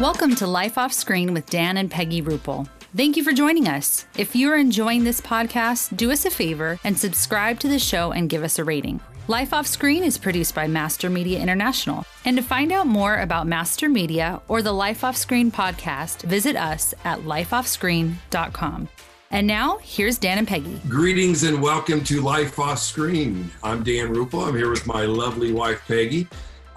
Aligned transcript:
Welcome 0.00 0.36
to 0.36 0.46
Life 0.46 0.78
Off 0.78 0.92
Screen 0.92 1.34
with 1.34 1.50
Dan 1.50 1.76
and 1.76 1.90
Peggy 1.90 2.22
Rupple. 2.22 2.68
Thank 2.96 3.16
you 3.16 3.24
for 3.24 3.32
joining 3.32 3.66
us. 3.66 4.06
If 4.16 4.36
you 4.36 4.48
are 4.52 4.56
enjoying 4.56 5.02
this 5.02 5.20
podcast, 5.20 5.96
do 5.96 6.12
us 6.12 6.24
a 6.24 6.30
favor 6.30 6.78
and 6.84 6.96
subscribe 6.96 7.58
to 7.58 7.68
the 7.68 7.80
show 7.80 8.12
and 8.12 8.30
give 8.30 8.44
us 8.44 8.60
a 8.60 8.64
rating. 8.64 9.00
Life 9.26 9.52
Off 9.52 9.66
Screen 9.66 10.04
is 10.04 10.16
produced 10.16 10.54
by 10.54 10.68
Master 10.68 11.10
Media 11.10 11.40
International. 11.40 12.06
And 12.24 12.36
to 12.36 12.44
find 12.44 12.70
out 12.70 12.86
more 12.86 13.18
about 13.18 13.48
Master 13.48 13.88
Media 13.88 14.40
or 14.46 14.62
the 14.62 14.70
Life 14.70 15.02
Off 15.02 15.16
Screen 15.16 15.50
podcast, 15.50 16.22
visit 16.22 16.54
us 16.54 16.94
at 17.04 17.22
lifeoffscreen.com. 17.22 18.88
And 19.32 19.46
now, 19.48 19.78
here's 19.82 20.16
Dan 20.16 20.38
and 20.38 20.46
Peggy. 20.46 20.80
Greetings 20.88 21.42
and 21.42 21.60
welcome 21.60 22.04
to 22.04 22.20
Life 22.20 22.60
Off 22.60 22.78
Screen. 22.78 23.50
I'm 23.64 23.82
Dan 23.82 24.12
Rupple. 24.14 24.44
I'm 24.44 24.56
here 24.56 24.70
with 24.70 24.86
my 24.86 25.06
lovely 25.06 25.52
wife, 25.52 25.82
Peggy. 25.88 26.28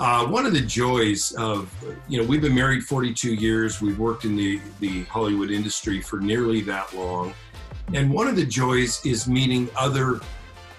Uh, 0.02 0.26
one 0.26 0.48
of 0.48 0.54
the 0.54 0.62
joys 0.62 1.32
of, 1.34 1.72
you 2.08 2.20
know, 2.20 2.28
we've 2.28 2.42
been 2.42 2.56
married 2.56 2.84
42 2.84 3.36
years. 3.36 3.82
We've 3.82 4.00
worked 4.00 4.26
in 4.26 4.36
the, 4.36 4.60
the 4.80 5.04
Hollywood 5.04 5.52
industry 5.52 6.02
for 6.02 6.20
nearly 6.20 6.62
that 6.62 6.92
long. 6.96 7.36
And 7.94 8.12
one 8.12 8.28
of 8.28 8.36
the 8.36 8.44
joys 8.44 9.06
is 9.06 9.28
meeting 9.28 9.70
other 9.78 10.20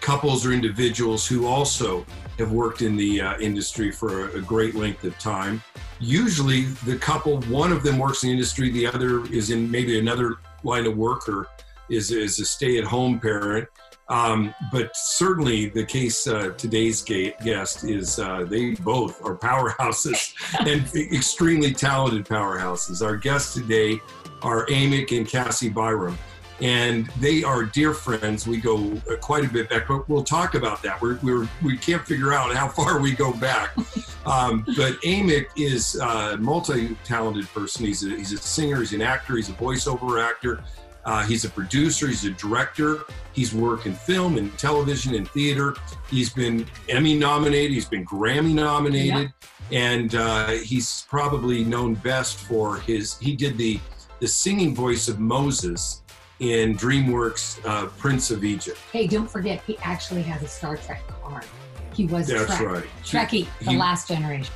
couples 0.00 0.44
or 0.44 0.50
individuals 0.50 1.24
who 1.24 1.46
also 1.46 2.04
have 2.36 2.50
worked 2.50 2.82
in 2.82 2.96
the 2.96 3.20
uh, 3.20 3.38
industry 3.38 3.92
for 3.92 4.28
a, 4.28 4.38
a 4.38 4.40
great 4.40 4.74
length 4.74 5.04
of 5.04 5.16
time. 5.20 5.62
Usually, 6.00 6.62
the 6.84 6.96
couple, 6.96 7.42
one 7.42 7.70
of 7.70 7.84
them 7.84 7.98
works 8.00 8.24
in 8.24 8.30
the 8.30 8.32
industry, 8.32 8.72
the 8.72 8.88
other 8.88 9.24
is 9.26 9.50
in 9.50 9.70
maybe 9.70 10.00
another 10.00 10.38
line 10.64 10.84
of 10.84 10.96
work 10.96 11.28
or 11.28 11.46
is, 11.88 12.10
is 12.10 12.40
a 12.40 12.44
stay 12.44 12.76
at 12.76 12.82
home 12.82 13.20
parent. 13.20 13.68
Um, 14.08 14.54
but 14.70 14.94
certainly 14.94 15.66
the 15.68 15.84
case 15.84 16.26
uh, 16.26 16.52
today's 16.58 17.02
guest 17.02 17.84
is 17.84 18.18
uh, 18.18 18.44
they 18.44 18.74
both 18.74 19.24
are 19.24 19.36
powerhouses 19.36 20.34
and 20.68 20.84
extremely 21.12 21.72
talented 21.72 22.26
powerhouses. 22.26 23.04
Our 23.04 23.16
guests 23.16 23.54
today 23.54 24.00
are 24.42 24.66
Amick 24.66 25.16
and 25.16 25.26
Cassie 25.26 25.68
Byram. 25.68 26.18
And 26.60 27.06
they 27.18 27.42
are 27.42 27.64
dear 27.64 27.92
friends. 27.92 28.46
We 28.46 28.58
go 28.58 28.92
uh, 29.10 29.16
quite 29.16 29.44
a 29.44 29.48
bit 29.48 29.68
back, 29.68 29.88
but 29.88 30.08
we'll 30.08 30.22
talk 30.22 30.54
about 30.54 30.80
that. 30.82 31.00
We're, 31.00 31.18
we're, 31.22 31.48
we 31.60 31.76
can't 31.76 32.06
figure 32.06 32.32
out 32.32 32.54
how 32.54 32.68
far 32.68 33.00
we 33.00 33.12
go 33.12 33.32
back. 33.32 33.74
Um, 34.24 34.62
but 34.76 34.92
Amick 35.02 35.46
is 35.56 35.96
a 35.96 36.36
multi 36.36 36.96
talented 37.04 37.48
person. 37.48 37.86
He's 37.86 38.04
a, 38.04 38.10
he's 38.10 38.32
a 38.32 38.38
singer, 38.38 38.78
he's 38.78 38.92
an 38.92 39.02
actor, 39.02 39.34
he's 39.34 39.48
a 39.48 39.52
voiceover 39.54 40.22
actor. 40.22 40.62
Uh, 41.04 41.24
he's 41.24 41.44
a 41.44 41.50
producer, 41.50 42.06
he's 42.06 42.24
a 42.24 42.30
director. 42.30 43.00
He's 43.32 43.54
worked 43.54 43.86
in 43.86 43.94
film 43.94 44.36
and 44.38 44.56
television 44.58 45.14
and 45.14 45.28
theater. 45.28 45.74
He's 46.08 46.30
been 46.30 46.66
Emmy 46.88 47.18
nominated, 47.18 47.72
he's 47.72 47.88
been 47.88 48.04
Grammy 48.04 48.54
nominated, 48.54 49.32
yeah. 49.70 49.80
and 49.92 50.14
uh, 50.14 50.50
he's 50.50 51.06
probably 51.08 51.64
known 51.64 51.94
best 51.94 52.36
for 52.36 52.76
his. 52.78 53.18
He 53.18 53.34
did 53.34 53.56
the 53.58 53.80
the 54.20 54.28
singing 54.28 54.74
voice 54.74 55.08
of 55.08 55.18
Moses 55.18 56.02
in 56.38 56.76
DreamWorks' 56.76 57.64
uh, 57.66 57.86
Prince 57.98 58.30
of 58.30 58.44
Egypt. 58.44 58.78
Hey, 58.92 59.06
don't 59.06 59.28
forget, 59.28 59.62
he 59.66 59.76
actually 59.78 60.22
has 60.22 60.42
a 60.42 60.48
Star 60.48 60.76
Trek 60.76 61.02
card. 61.22 61.44
He 61.92 62.06
was 62.06 62.28
That's 62.28 62.56
Trek, 62.56 62.60
right. 62.60 62.84
Trekkie, 63.04 63.46
the 63.60 63.72
he, 63.72 63.76
last 63.76 64.08
generation 64.08 64.52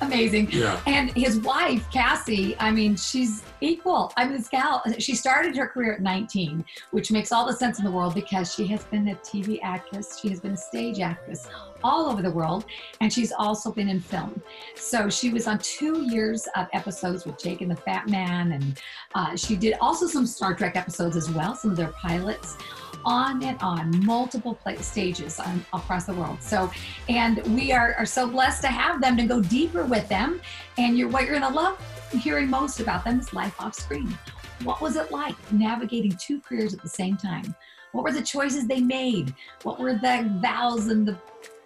amazing. 0.00 0.50
Yeah. 0.50 0.80
And 0.86 1.10
his 1.12 1.38
wife, 1.40 1.86
Cassie, 1.92 2.56
I 2.58 2.70
mean, 2.70 2.96
she's 2.96 3.42
equal. 3.60 4.12
I 4.16 4.24
mean, 4.24 4.36
this 4.36 4.48
gal, 4.48 4.82
she 4.98 5.14
started 5.14 5.56
her 5.56 5.66
career 5.66 5.94
at 5.94 6.00
19, 6.00 6.64
which 6.90 7.12
makes 7.12 7.32
all 7.32 7.46
the 7.46 7.52
sense 7.52 7.78
in 7.78 7.84
the 7.84 7.90
world 7.90 8.14
because 8.14 8.54
she 8.54 8.66
has 8.68 8.84
been 8.84 9.08
a 9.08 9.14
TV 9.16 9.58
actress, 9.62 10.18
she 10.18 10.28
has 10.28 10.40
been 10.40 10.52
a 10.52 10.56
stage 10.56 11.00
actress 11.00 11.48
all 11.82 12.10
over 12.10 12.22
the 12.22 12.30
world, 12.30 12.64
and 13.00 13.12
she's 13.12 13.32
also 13.32 13.72
been 13.72 13.88
in 13.88 14.00
film. 14.00 14.40
So 14.74 15.08
she 15.08 15.30
was 15.30 15.46
on 15.46 15.58
two 15.58 16.02
years 16.10 16.46
of 16.56 16.66
episodes 16.72 17.24
with 17.24 17.42
Jake 17.42 17.60
and 17.60 17.70
the 17.70 17.76
Fat 17.76 18.08
Man, 18.08 18.52
and 18.52 18.80
uh, 19.14 19.36
she 19.36 19.56
did 19.56 19.74
also 19.80 20.06
some 20.06 20.26
Star 20.26 20.54
Trek 20.54 20.76
episodes 20.76 21.16
as 21.16 21.30
well, 21.30 21.54
some 21.54 21.70
of 21.70 21.76
their 21.76 21.92
pilots 21.92 22.56
on 23.04 23.42
and 23.42 23.60
on, 23.60 24.04
multiple 24.04 24.58
stages 24.80 25.40
on, 25.40 25.64
across 25.72 26.04
the 26.04 26.14
world. 26.14 26.42
So, 26.42 26.70
and 27.08 27.38
we 27.54 27.72
are, 27.72 27.94
are 27.98 28.06
so 28.06 28.28
blessed 28.28 28.62
to 28.62 28.68
have 28.68 29.00
them 29.00 29.16
to 29.16 29.24
go 29.24 29.40
deeper 29.40 29.84
with 29.84 30.08
them. 30.08 30.40
And 30.78 30.96
you're 30.96 31.08
what 31.08 31.24
you're 31.24 31.38
going 31.38 31.52
to 31.52 31.56
love 31.56 31.78
hearing 32.12 32.48
most 32.48 32.80
about 32.80 33.04
them 33.04 33.20
is 33.20 33.32
life 33.32 33.54
off 33.60 33.74
screen. 33.74 34.16
What 34.64 34.80
was 34.80 34.96
it 34.96 35.10
like 35.10 35.34
navigating 35.52 36.16
two 36.20 36.40
careers 36.40 36.74
at 36.74 36.82
the 36.82 36.88
same 36.88 37.16
time? 37.16 37.54
What 37.92 38.04
were 38.04 38.12
the 38.12 38.22
choices 38.22 38.66
they 38.66 38.80
made? 38.80 39.34
What 39.62 39.80
were 39.80 39.94
the 39.94 40.30
vows 40.40 40.88
and 40.88 41.06
the 41.06 41.16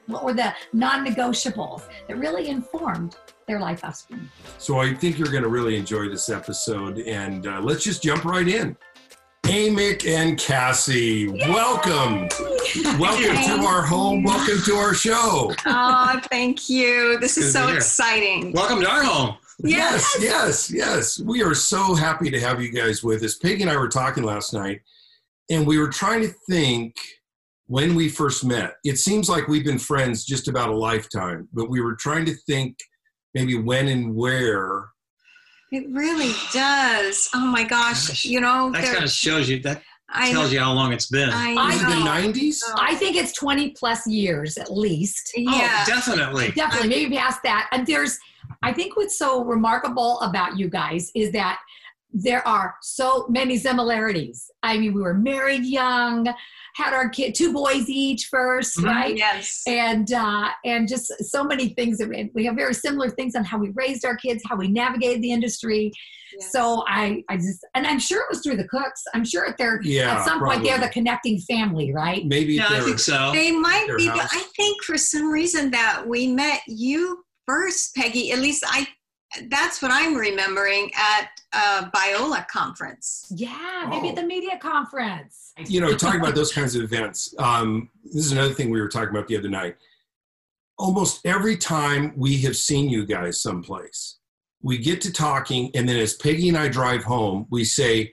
what 0.06 0.22
were 0.22 0.34
the 0.34 0.54
non-negotiables 0.74 1.82
that 2.08 2.18
really 2.18 2.48
informed 2.48 3.16
their 3.46 3.58
life 3.58 3.84
off 3.84 3.96
screen? 3.96 4.30
So 4.58 4.78
I 4.78 4.92
think 4.92 5.18
you're 5.18 5.30
going 5.30 5.42
to 5.42 5.48
really 5.48 5.76
enjoy 5.76 6.10
this 6.10 6.28
episode, 6.28 6.98
and 6.98 7.46
uh, 7.46 7.60
let's 7.60 7.84
just 7.84 8.02
jump 8.02 8.24
right 8.24 8.46
in. 8.46 8.76
Amick 9.44 10.06
and 10.08 10.38
Cassie, 10.38 11.30
Yay! 11.30 11.50
welcome. 11.50 12.28
welcome 12.98 13.36
to 13.36 13.66
our 13.66 13.82
home. 13.82 14.22
Welcome 14.22 14.62
to 14.64 14.74
our 14.74 14.94
show. 14.94 15.52
Oh, 15.66 16.20
thank 16.30 16.70
you. 16.70 17.18
This 17.18 17.36
is 17.36 17.52
so 17.52 17.68
exciting. 17.68 18.52
Welcome 18.52 18.80
to 18.80 18.90
our 18.90 19.02
home. 19.02 19.36
Yes. 19.62 20.16
yes, 20.18 20.70
yes, 20.70 20.70
yes. 20.70 21.20
We 21.20 21.42
are 21.42 21.54
so 21.54 21.94
happy 21.94 22.30
to 22.30 22.40
have 22.40 22.62
you 22.62 22.72
guys 22.72 23.04
with 23.04 23.22
us. 23.22 23.36
Peggy 23.36 23.62
and 23.62 23.70
I 23.70 23.76
were 23.76 23.88
talking 23.88 24.24
last 24.24 24.54
night, 24.54 24.80
and 25.50 25.66
we 25.66 25.78
were 25.78 25.90
trying 25.90 26.22
to 26.22 26.32
think 26.48 26.96
when 27.66 27.94
we 27.94 28.08
first 28.08 28.44
met. 28.46 28.76
It 28.82 28.96
seems 28.96 29.28
like 29.28 29.46
we've 29.46 29.64
been 29.64 29.78
friends 29.78 30.24
just 30.24 30.48
about 30.48 30.70
a 30.70 30.76
lifetime, 30.76 31.48
but 31.52 31.68
we 31.68 31.82
were 31.82 31.96
trying 31.96 32.24
to 32.24 32.34
think 32.46 32.78
maybe 33.34 33.58
when 33.58 33.88
and 33.88 34.14
where 34.14 34.88
it 35.74 35.88
really 35.90 36.32
does. 36.52 37.28
Oh 37.34 37.46
my 37.46 37.64
gosh. 37.64 38.08
gosh. 38.08 38.24
You 38.24 38.40
know, 38.40 38.70
that 38.72 38.84
kind 38.84 39.04
of 39.04 39.10
shows 39.10 39.48
you 39.48 39.60
that 39.60 39.82
I 40.08 40.30
tells 40.30 40.46
know. 40.46 40.52
you 40.52 40.60
how 40.60 40.72
long 40.72 40.92
it's 40.92 41.06
been. 41.06 41.30
I 41.32 41.54
know. 41.54 41.88
the 41.88 42.32
90s? 42.32 42.58
I 42.76 42.94
think 42.94 43.16
it's 43.16 43.32
20 43.32 43.70
plus 43.70 44.06
years 44.06 44.56
at 44.56 44.72
least. 44.72 45.32
Yeah. 45.36 45.50
Oh, 45.52 45.84
definitely. 45.86 46.52
Definitely. 46.52 46.88
Maybe 46.88 47.16
past 47.16 47.40
that. 47.42 47.68
And 47.72 47.86
there's, 47.86 48.18
I 48.62 48.72
think 48.72 48.96
what's 48.96 49.18
so 49.18 49.44
remarkable 49.44 50.20
about 50.20 50.58
you 50.58 50.68
guys 50.68 51.10
is 51.14 51.32
that 51.32 51.58
there 52.14 52.46
are 52.46 52.76
so 52.80 53.26
many 53.28 53.58
similarities. 53.58 54.50
I 54.62 54.78
mean, 54.78 54.94
we 54.94 55.02
were 55.02 55.14
married 55.14 55.64
young 55.64 56.32
had 56.74 56.92
our 56.92 57.08
kid 57.08 57.34
two 57.34 57.52
boys 57.52 57.88
each 57.88 58.28
1st 58.32 58.78
mm-hmm. 58.78 58.86
right 58.86 59.16
yes 59.16 59.62
and 59.66 60.12
uh, 60.12 60.48
and 60.64 60.88
just 60.88 61.12
so 61.30 61.44
many 61.44 61.70
things 61.70 61.98
that 61.98 62.30
we 62.34 62.44
have 62.44 62.56
very 62.56 62.74
similar 62.74 63.08
things 63.10 63.34
on 63.34 63.44
how 63.44 63.58
we 63.58 63.70
raised 63.70 64.04
our 64.04 64.16
kids 64.16 64.42
how 64.48 64.56
we 64.56 64.68
navigated 64.68 65.22
the 65.22 65.32
industry 65.32 65.90
yes. 66.38 66.52
so 66.52 66.84
i 66.88 67.22
i 67.28 67.36
just 67.36 67.64
and 67.74 67.86
i'm 67.86 67.98
sure 67.98 68.22
it 68.22 68.26
was 68.28 68.40
through 68.42 68.56
the 68.56 68.68
cooks 68.68 69.02
i'm 69.14 69.24
sure 69.24 69.54
they're 69.56 69.80
yeah, 69.82 70.16
at 70.16 70.24
some 70.24 70.38
probably. 70.38 70.56
point 70.56 70.68
they're 70.68 70.86
the 70.86 70.92
connecting 70.92 71.38
family 71.40 71.92
right 71.92 72.26
maybe 72.26 72.54
yeah, 72.54 72.66
i 72.70 72.80
think 72.80 72.98
so 72.98 73.30
they 73.32 73.52
might 73.52 73.86
be 73.96 74.08
but 74.08 74.28
i 74.32 74.44
think 74.56 74.82
for 74.82 74.98
some 74.98 75.30
reason 75.30 75.70
that 75.70 76.04
we 76.06 76.26
met 76.26 76.60
you 76.66 77.24
first 77.46 77.94
peggy 77.94 78.32
at 78.32 78.40
least 78.40 78.64
i 78.66 78.86
that's 79.48 79.82
what 79.82 79.90
I'm 79.92 80.14
remembering 80.14 80.90
at 80.96 81.30
a 81.52 81.90
Biola 81.90 82.46
conference. 82.48 83.26
Yeah, 83.30 83.86
maybe 83.88 84.08
oh. 84.08 84.10
at 84.10 84.16
the 84.16 84.22
media 84.22 84.58
conference. 84.58 85.52
You 85.66 85.80
know, 85.80 85.94
talking 85.96 86.20
about 86.20 86.34
those 86.34 86.52
kinds 86.52 86.74
of 86.74 86.82
events, 86.82 87.34
um, 87.38 87.90
this 88.04 88.26
is 88.26 88.32
another 88.32 88.54
thing 88.54 88.70
we 88.70 88.80
were 88.80 88.88
talking 88.88 89.10
about 89.10 89.28
the 89.28 89.36
other 89.36 89.48
night. 89.48 89.76
Almost 90.78 91.24
every 91.24 91.56
time 91.56 92.12
we 92.16 92.38
have 92.38 92.56
seen 92.56 92.88
you 92.88 93.06
guys 93.06 93.40
someplace, 93.40 94.18
we 94.62 94.78
get 94.78 95.00
to 95.02 95.12
talking, 95.12 95.70
and 95.74 95.88
then 95.88 95.96
as 95.96 96.14
Peggy 96.14 96.48
and 96.48 96.58
I 96.58 96.68
drive 96.68 97.04
home, 97.04 97.46
we 97.50 97.64
say, 97.64 98.12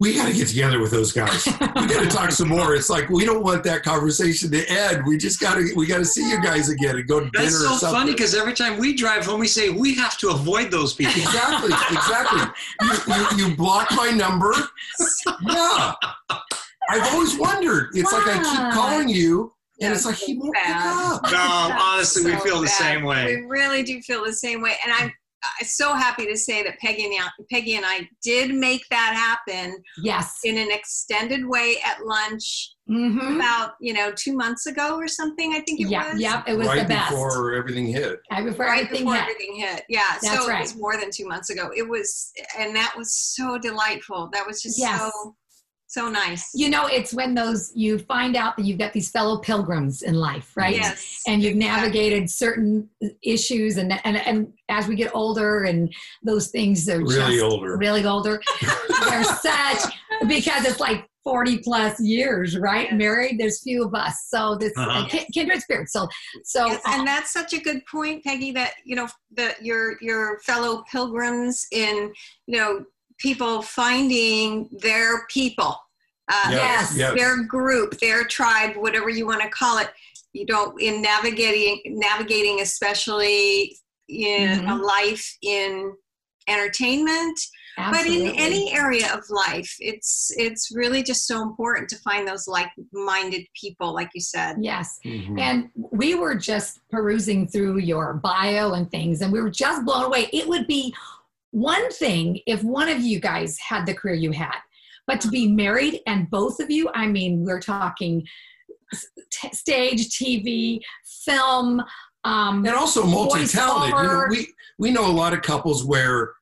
we 0.00 0.14
got 0.14 0.28
to 0.28 0.34
get 0.34 0.48
together 0.48 0.80
with 0.80 0.90
those 0.90 1.12
guys. 1.12 1.46
We 1.46 1.86
got 1.86 2.02
to 2.02 2.08
talk 2.08 2.32
some 2.32 2.48
more. 2.48 2.74
It's 2.74 2.90
like 2.90 3.08
we 3.08 3.24
don't 3.24 3.44
want 3.44 3.62
that 3.64 3.82
conversation 3.84 4.50
to 4.50 4.68
end. 4.68 5.06
We 5.06 5.16
just 5.16 5.40
got 5.40 5.54
to 5.54 5.72
we 5.76 5.86
got 5.86 5.98
to 5.98 6.04
see 6.04 6.28
you 6.28 6.42
guys 6.42 6.68
again 6.68 6.96
and 6.96 7.06
go 7.06 7.20
to 7.20 7.30
That's 7.32 7.52
dinner. 7.52 7.68
That's 7.68 7.80
so 7.80 7.92
funny 7.92 8.12
because 8.12 8.34
every 8.34 8.54
time 8.54 8.78
we 8.78 8.94
drive 8.94 9.24
home, 9.24 9.40
we 9.40 9.46
say 9.46 9.70
we 9.70 9.94
have 9.94 10.18
to 10.18 10.30
avoid 10.30 10.70
those 10.70 10.94
people. 10.94 11.14
Exactly, 11.22 11.72
exactly. 11.90 12.42
you, 12.82 13.14
you, 13.14 13.48
you 13.48 13.56
block 13.56 13.88
my 13.92 14.10
number. 14.10 14.52
Yeah, 15.42 15.94
I've 16.90 17.14
always 17.14 17.38
wondered. 17.38 17.90
It's 17.94 18.12
like 18.12 18.26
I 18.26 18.36
keep 18.38 18.74
calling 18.74 19.08
you. 19.08 19.52
And 19.80 19.92
it's 19.92 20.06
like 20.06 20.16
he 20.16 20.38
won't 20.38 20.54
pick 20.54 20.76
up. 20.76 21.22
No, 21.24 21.76
honestly, 21.80 22.22
so 22.22 22.28
we 22.30 22.36
feel 22.40 22.60
the 22.60 22.66
bad. 22.66 22.78
same 22.78 23.02
way. 23.02 23.36
We 23.36 23.42
really 23.42 23.82
do 23.82 24.00
feel 24.02 24.24
the 24.24 24.32
same 24.32 24.62
way. 24.62 24.76
And 24.84 24.92
I'm 24.92 25.12
I'm 25.60 25.66
so 25.66 25.94
happy 25.94 26.26
to 26.26 26.36
say 26.36 26.62
that 26.62 26.78
Peggy 26.78 27.04
and, 27.04 27.14
Peggy 27.50 27.76
and 27.76 27.84
I 27.86 28.08
did 28.22 28.54
make 28.54 28.82
that 28.90 29.14
happen. 29.14 29.82
Yes. 30.02 30.40
In 30.44 30.58
an 30.58 30.70
extended 30.70 31.46
way 31.46 31.76
at 31.84 32.04
lunch 32.04 32.72
mm-hmm. 32.90 33.36
about, 33.36 33.72
you 33.80 33.92
know, 33.92 34.12
two 34.16 34.36
months 34.36 34.66
ago 34.66 34.96
or 34.96 35.08
something, 35.08 35.52
I 35.52 35.60
think 35.60 35.80
it 35.80 35.88
yep, 35.88 36.12
was. 36.12 36.20
Yep, 36.20 36.48
it 36.48 36.58
was 36.58 36.68
right 36.68 36.82
the 36.82 36.88
best. 36.88 37.10
before 37.10 37.54
everything 37.54 37.86
hit. 37.86 38.20
Right 38.30 38.44
before, 38.44 38.66
right 38.66 38.84
everything, 38.84 39.04
before 39.04 39.14
hit. 39.14 39.22
everything 39.22 39.56
hit. 39.56 39.84
Yeah. 39.88 40.04
That's 40.22 40.30
so 40.30 40.48
right. 40.48 40.58
it 40.58 40.62
was 40.62 40.76
more 40.76 40.96
than 40.96 41.10
two 41.10 41.26
months 41.26 41.50
ago. 41.50 41.70
It 41.76 41.88
was, 41.88 42.32
and 42.58 42.74
that 42.76 42.94
was 42.96 43.14
so 43.14 43.58
delightful. 43.58 44.30
That 44.32 44.46
was 44.46 44.62
just 44.62 44.78
yes. 44.78 45.00
so 45.00 45.36
So 45.94 46.08
nice. 46.10 46.50
You 46.54 46.70
know, 46.70 46.86
it's 46.88 47.14
when 47.14 47.34
those 47.34 47.70
you 47.76 47.98
find 48.00 48.34
out 48.34 48.56
that 48.56 48.64
you've 48.66 48.78
got 48.78 48.92
these 48.92 49.10
fellow 49.10 49.38
pilgrims 49.38 50.02
in 50.02 50.14
life, 50.14 50.50
right? 50.56 50.74
Yes. 50.74 51.22
And 51.28 51.40
you've 51.40 51.54
navigated 51.56 52.28
certain 52.28 52.88
issues, 53.22 53.76
and 53.76 53.92
and 54.04 54.16
and 54.16 54.52
as 54.68 54.88
we 54.88 54.96
get 54.96 55.14
older, 55.14 55.62
and 55.64 55.94
those 56.24 56.48
things 56.48 56.88
are 56.88 56.98
Really 56.98 57.36
just 57.36 57.44
older. 57.44 57.76
really 57.76 58.04
older. 58.04 58.40
they're 59.08 59.22
such 59.50 59.82
because 60.26 60.64
it's 60.64 60.80
like 60.80 61.08
40 61.22 61.58
plus 61.58 62.00
years, 62.00 62.58
right? 62.58 62.88
Yes. 62.90 62.98
Married. 62.98 63.38
There's 63.38 63.62
few 63.62 63.84
of 63.84 63.94
us, 63.94 64.16
so 64.28 64.56
this 64.58 64.72
Uh-huh. 64.76 65.06
uh, 65.06 65.20
kindred 65.32 65.60
spirit. 65.62 65.88
So 65.90 66.08
so 66.42 66.66
Yes, 66.66 66.82
and 66.86 67.06
that's 67.06 67.32
such 67.32 67.52
a 67.52 67.60
good 67.60 67.82
point, 67.86 68.24
Peggy. 68.24 68.50
That 68.50 68.72
you 68.84 68.96
know, 68.96 69.06
that 69.36 69.64
your 69.64 69.96
your 70.02 70.40
fellow 70.40 70.82
pilgrims 70.90 71.64
in 71.70 72.12
you 72.48 72.58
know 72.58 72.84
people 73.18 73.62
finding 73.62 74.68
their 74.82 75.24
people, 75.28 75.76
uh, 76.28 76.48
Yes. 76.50 76.96
Yes. 76.96 77.14
their 77.16 77.42
group, 77.44 77.98
their 78.00 78.24
tribe, 78.24 78.76
whatever 78.76 79.08
you 79.10 79.26
want 79.26 79.42
to 79.42 79.48
call 79.48 79.78
it. 79.78 79.90
You 80.32 80.46
don't 80.46 80.80
in 80.80 81.00
navigating 81.02 81.80
navigating, 81.86 82.60
especially 82.60 83.78
in 84.08 84.60
Mhm. 84.60 84.72
a 84.72 84.82
life 84.82 85.36
in 85.42 85.92
entertainment, 86.48 87.38
but 87.76 88.06
in 88.06 88.26
any 88.36 88.72
area 88.74 89.12
of 89.14 89.24
life, 89.30 89.74
it's 89.80 90.30
it's 90.36 90.70
really 90.74 91.02
just 91.02 91.26
so 91.26 91.42
important 91.42 91.88
to 91.90 91.96
find 91.98 92.26
those 92.26 92.46
like-minded 92.46 93.46
people, 93.60 93.92
like 93.94 94.10
you 94.14 94.20
said. 94.20 94.56
yes. 94.60 94.98
Mhm. 95.04 95.40
And 95.40 95.70
we 95.74 96.14
were 96.14 96.34
just 96.34 96.80
perusing 96.90 97.46
through 97.48 97.78
your 97.78 98.14
bio 98.14 98.72
and 98.74 98.90
things, 98.90 99.20
and 99.22 99.32
we 99.32 99.40
were 99.40 99.50
just 99.50 99.84
blown 99.84 100.04
away. 100.04 100.28
It 100.32 100.46
would 100.48 100.66
be 100.66 100.94
one 101.50 101.90
thing 101.92 102.40
if 102.46 102.62
one 102.62 102.88
of 102.88 103.00
you 103.00 103.20
guys 103.20 103.58
had 103.58 103.86
the 103.86 103.94
career 103.94 104.14
you 104.16 104.32
had, 104.32 104.58
but 105.06 105.20
to 105.22 105.28
be 105.28 105.46
married 105.48 106.00
and 106.06 106.30
both 106.30 106.60
of 106.60 106.70
you, 106.70 106.90
I 106.94 107.06
mean, 107.06 107.44
we're 107.44 107.60
talking 107.60 108.26
t- 109.30 109.52
stage, 109.52 110.08
TV, 110.10 110.80
film. 111.24 111.82
Um, 112.24 112.64
and 112.64 112.74
also 112.74 113.04
multi-talented. 113.04 113.98
You 113.98 114.02
know, 114.06 114.24
we 114.30 114.46
we 114.78 114.90
know 114.90 115.06
a 115.06 115.12
lot 115.12 115.32
of 115.34 115.42
couples 115.42 115.84
where 115.84 116.32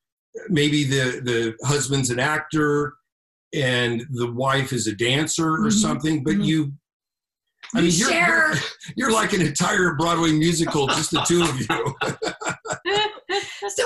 maybe 0.49 0.85
the 0.85 1.21
the 1.25 1.57
husband's 1.67 2.11
an 2.11 2.21
actor 2.21 2.95
and 3.55 4.05
the 4.11 4.31
wife 4.33 4.73
is 4.73 4.87
a 4.87 4.95
dancer 4.95 5.55
or 5.55 5.67
Mhm. 5.69 5.73
something, 5.73 6.25
but 6.25 6.35
Mhm. 6.35 6.45
you. 6.47 6.73
I 7.75 7.81
mean, 7.81 7.91
you're, 7.95 8.11
share. 8.11 8.49
you're 8.49 8.57
you're 8.97 9.13
like 9.13 9.33
an 9.33 9.41
entire 9.41 9.95
Broadway 9.95 10.33
musical, 10.33 10.87
just 10.89 11.11
the 11.11 11.21
two 11.23 11.43
of 11.43 11.59
you. 11.61 11.97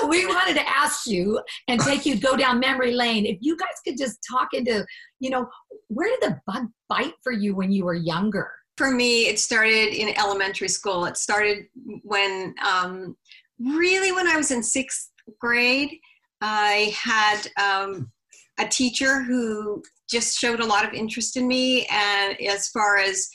we 0.07 0.25
wanted 0.25 0.55
to 0.55 0.67
ask 0.67 1.07
you 1.07 1.41
and 1.67 1.79
take 1.81 2.05
you 2.05 2.17
go 2.17 2.35
down 2.35 2.59
memory 2.59 2.93
lane. 2.93 3.25
If 3.25 3.37
you 3.41 3.57
guys 3.57 3.67
could 3.85 3.97
just 3.97 4.19
talk 4.29 4.49
into, 4.53 4.85
you 5.19 5.29
know, 5.29 5.47
where 5.87 6.09
did 6.09 6.29
the 6.29 6.39
bug 6.47 6.67
bite 6.89 7.13
for 7.23 7.31
you 7.31 7.55
when 7.55 7.71
you 7.71 7.85
were 7.85 7.95
younger? 7.95 8.51
for 8.77 8.91
me, 8.91 9.27
it 9.27 9.39
started 9.39 9.93
in 9.93 10.17
elementary 10.17 10.67
school. 10.67 11.05
It 11.05 11.17
started 11.17 11.65
when, 12.03 12.53
um, 12.65 13.17
really, 13.59 14.11
when 14.11 14.27
I 14.27 14.37
was 14.37 14.51
in 14.51 14.61
sixth 14.61 15.09
grade, 15.39 15.97
I 16.41 16.93
had 16.95 17.47
um, 17.59 18.11
a 18.59 18.67
teacher 18.67 19.23
who 19.23 19.81
just 20.07 20.37
showed 20.37 20.59
a 20.59 20.65
lot 20.65 20.85
of 20.85 20.93
interest 20.93 21.35
in 21.37 21.47
me, 21.47 21.87
and 21.87 22.39
as 22.41 22.69
far 22.69 22.97
as 22.97 23.27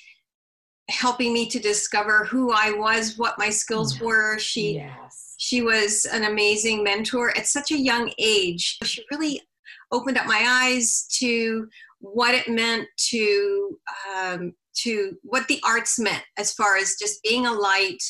helping 0.89 1.33
me 1.33 1.49
to 1.49 1.59
discover 1.59 2.25
who 2.25 2.53
I 2.53 2.73
was, 2.73 3.19
what 3.19 3.39
my 3.39 3.51
skills 3.51 4.01
were, 4.01 4.39
she 4.39 4.77
yes. 4.77 5.22
She 5.43 5.61
was 5.61 6.05
an 6.13 6.23
amazing 6.23 6.85
mentor 6.85 7.37
at 7.37 7.49
such 7.49 7.73
a 7.73 7.77
young 7.77 8.13
age. 8.17 8.79
She 8.85 9.05
really 9.11 9.43
opened 9.91 10.17
up 10.17 10.27
my 10.27 10.45
eyes 10.47 11.05
to 11.19 11.67
what 11.99 12.33
it 12.33 12.49
meant 12.49 12.87
to 13.11 13.77
um, 14.17 14.53
to 14.85 15.17
what 15.25 15.49
the 15.49 15.61
arts 15.67 15.99
meant 15.99 16.23
as 16.39 16.53
far 16.53 16.77
as 16.77 16.95
just 16.97 17.21
being 17.25 17.47
a 17.47 17.53
light 17.53 18.01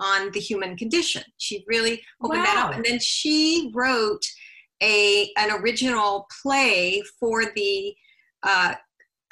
on 0.00 0.32
the 0.32 0.40
human 0.40 0.76
condition. 0.76 1.22
She 1.38 1.64
really 1.68 2.02
opened 2.20 2.42
that 2.42 2.56
up, 2.56 2.74
and 2.74 2.84
then 2.84 2.98
she 2.98 3.70
wrote 3.72 4.26
a 4.82 5.30
an 5.38 5.52
original 5.52 6.26
play 6.42 7.00
for 7.20 7.44
the 7.54 7.94
uh, 8.42 8.74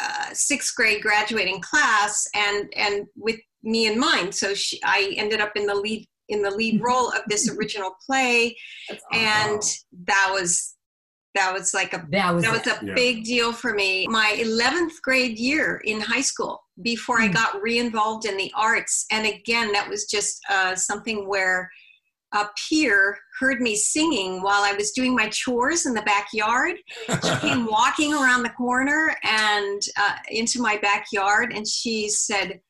uh, 0.01 0.27
sixth 0.33 0.77
grade 0.77 1.03
graduating 1.03 1.61
class, 1.63 2.29
and 2.33 2.73
and 2.77 3.07
with 3.17 3.41
me 3.65 3.89
in 3.89 3.99
mind. 3.99 4.37
So 4.37 4.55
she, 4.55 4.81
I 4.85 5.15
ended 5.17 5.41
up 5.41 5.57
in 5.57 5.67
the 5.67 5.75
lead 5.75 6.07
in 6.31 6.43
the 6.43 6.51
lead 6.51 6.81
role 6.87 7.09
of 7.11 7.23
this 7.29 7.51
original 7.51 7.93
play, 8.07 8.57
That's 8.89 9.05
and 9.13 9.63
that 10.07 10.31
was 10.33 10.77
that 11.37 11.53
was 11.53 11.73
like 11.75 11.93
a 11.93 12.05
that 12.11 12.35
was, 12.35 12.45
that 12.45 12.53
was 12.53 12.67
a 12.67 12.85
Yeah. 12.85 12.95
big 12.95 13.23
deal 13.25 13.53
for 13.53 13.73
me. 13.73 14.07
My 14.09 14.35
11th 14.37 15.01
grade 15.03 15.39
year 15.39 15.81
in 15.85 16.01
high 16.01 16.23
school, 16.23 16.61
before 16.83 17.21
I 17.21 17.29
Hmm. 17.29 17.33
got 17.35 17.63
re-involved 17.63 18.25
in 18.27 18.37
the 18.37 18.51
arts, 18.57 19.07
and 19.13 19.27
again, 19.27 19.71
that 19.73 19.89
was 19.89 20.07
just 20.07 20.41
uh, 20.49 20.75
something 20.75 21.29
where 21.29 21.71
a 22.33 22.47
peer 22.69 23.19
heard 23.41 23.61
me 23.61 23.75
singing 23.77 24.41
while 24.43 24.63
I 24.63 24.73
was 24.73 24.93
doing 24.93 25.15
my 25.17 25.29
chores 25.29 25.87
in 25.87 25.95
the 25.95 26.03
backyard. 26.03 26.77
She 27.09 27.37
came 27.41 27.67
walking 27.67 28.13
around 28.15 28.43
the 28.43 28.51
corner 28.51 29.17
and 29.25 29.83
uh, 29.97 30.17
into 30.31 30.61
my 30.61 30.79
backyard, 30.79 31.53
and 31.53 31.67
she 31.67 32.09
said, 32.09 32.61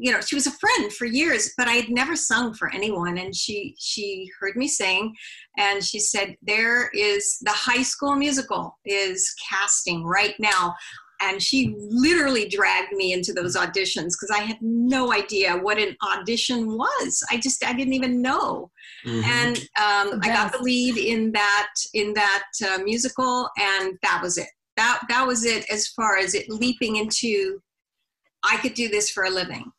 "You 0.00 0.12
know, 0.12 0.20
she 0.20 0.34
was 0.34 0.46
a 0.46 0.52
friend 0.62 0.92
for 0.92 1.04
years, 1.04 1.52
but 1.58 1.68
I 1.68 1.72
had 1.72 1.90
never 1.90 2.16
sung 2.16 2.54
for 2.54 2.72
anyone." 2.72 3.18
And 3.18 3.34
she 3.34 3.74
she 3.78 4.28
heard 4.40 4.56
me 4.56 4.66
sing, 4.68 5.14
and 5.58 5.84
she 5.84 6.00
said, 6.00 6.36
"There 6.42 6.88
is 6.94 7.38
the 7.40 7.52
High 7.52 7.82
School 7.82 8.16
Musical 8.16 8.78
is 8.84 9.34
casting 9.48 10.04
right 10.04 10.34
now." 10.38 10.74
And 11.22 11.42
she 11.42 11.74
literally 11.78 12.48
dragged 12.48 12.92
me 12.94 13.12
into 13.12 13.34
those 13.34 13.54
auditions 13.54 14.12
because 14.16 14.30
I 14.32 14.38
had 14.40 14.56
no 14.62 15.12
idea 15.12 15.54
what 15.54 15.76
an 15.78 15.94
audition 16.02 16.78
was. 16.78 17.22
I 17.30 17.36
just 17.36 17.62
I 17.62 17.74
didn't 17.74 17.92
even 17.92 18.22
know 18.22 18.70
Mhm. 19.04 19.24
and 19.24 19.56
um, 19.84 20.20
The 20.20 20.30
I 20.30 20.34
got 20.34 20.52
the 20.52 20.62
lead 20.62 20.96
in 20.96 21.32
that 21.32 21.72
in 21.94 22.14
that 22.14 22.44
uh, 22.66 22.78
musical, 22.78 23.48
and 23.58 23.98
that 24.02 24.20
was 24.22 24.38
it. 24.38 24.48
That 24.76 25.00
that 25.10 25.26
was 25.26 25.44
it 25.44 25.70
as 25.70 25.88
far 25.88 26.16
as 26.16 26.34
it 26.34 26.48
leaping 26.48 26.96
into. 26.96 27.60
I 28.42 28.56
could 28.56 28.72
do 28.74 28.88
this 28.88 29.10
for 29.10 29.24
a 29.24 29.30
living. 29.30 29.70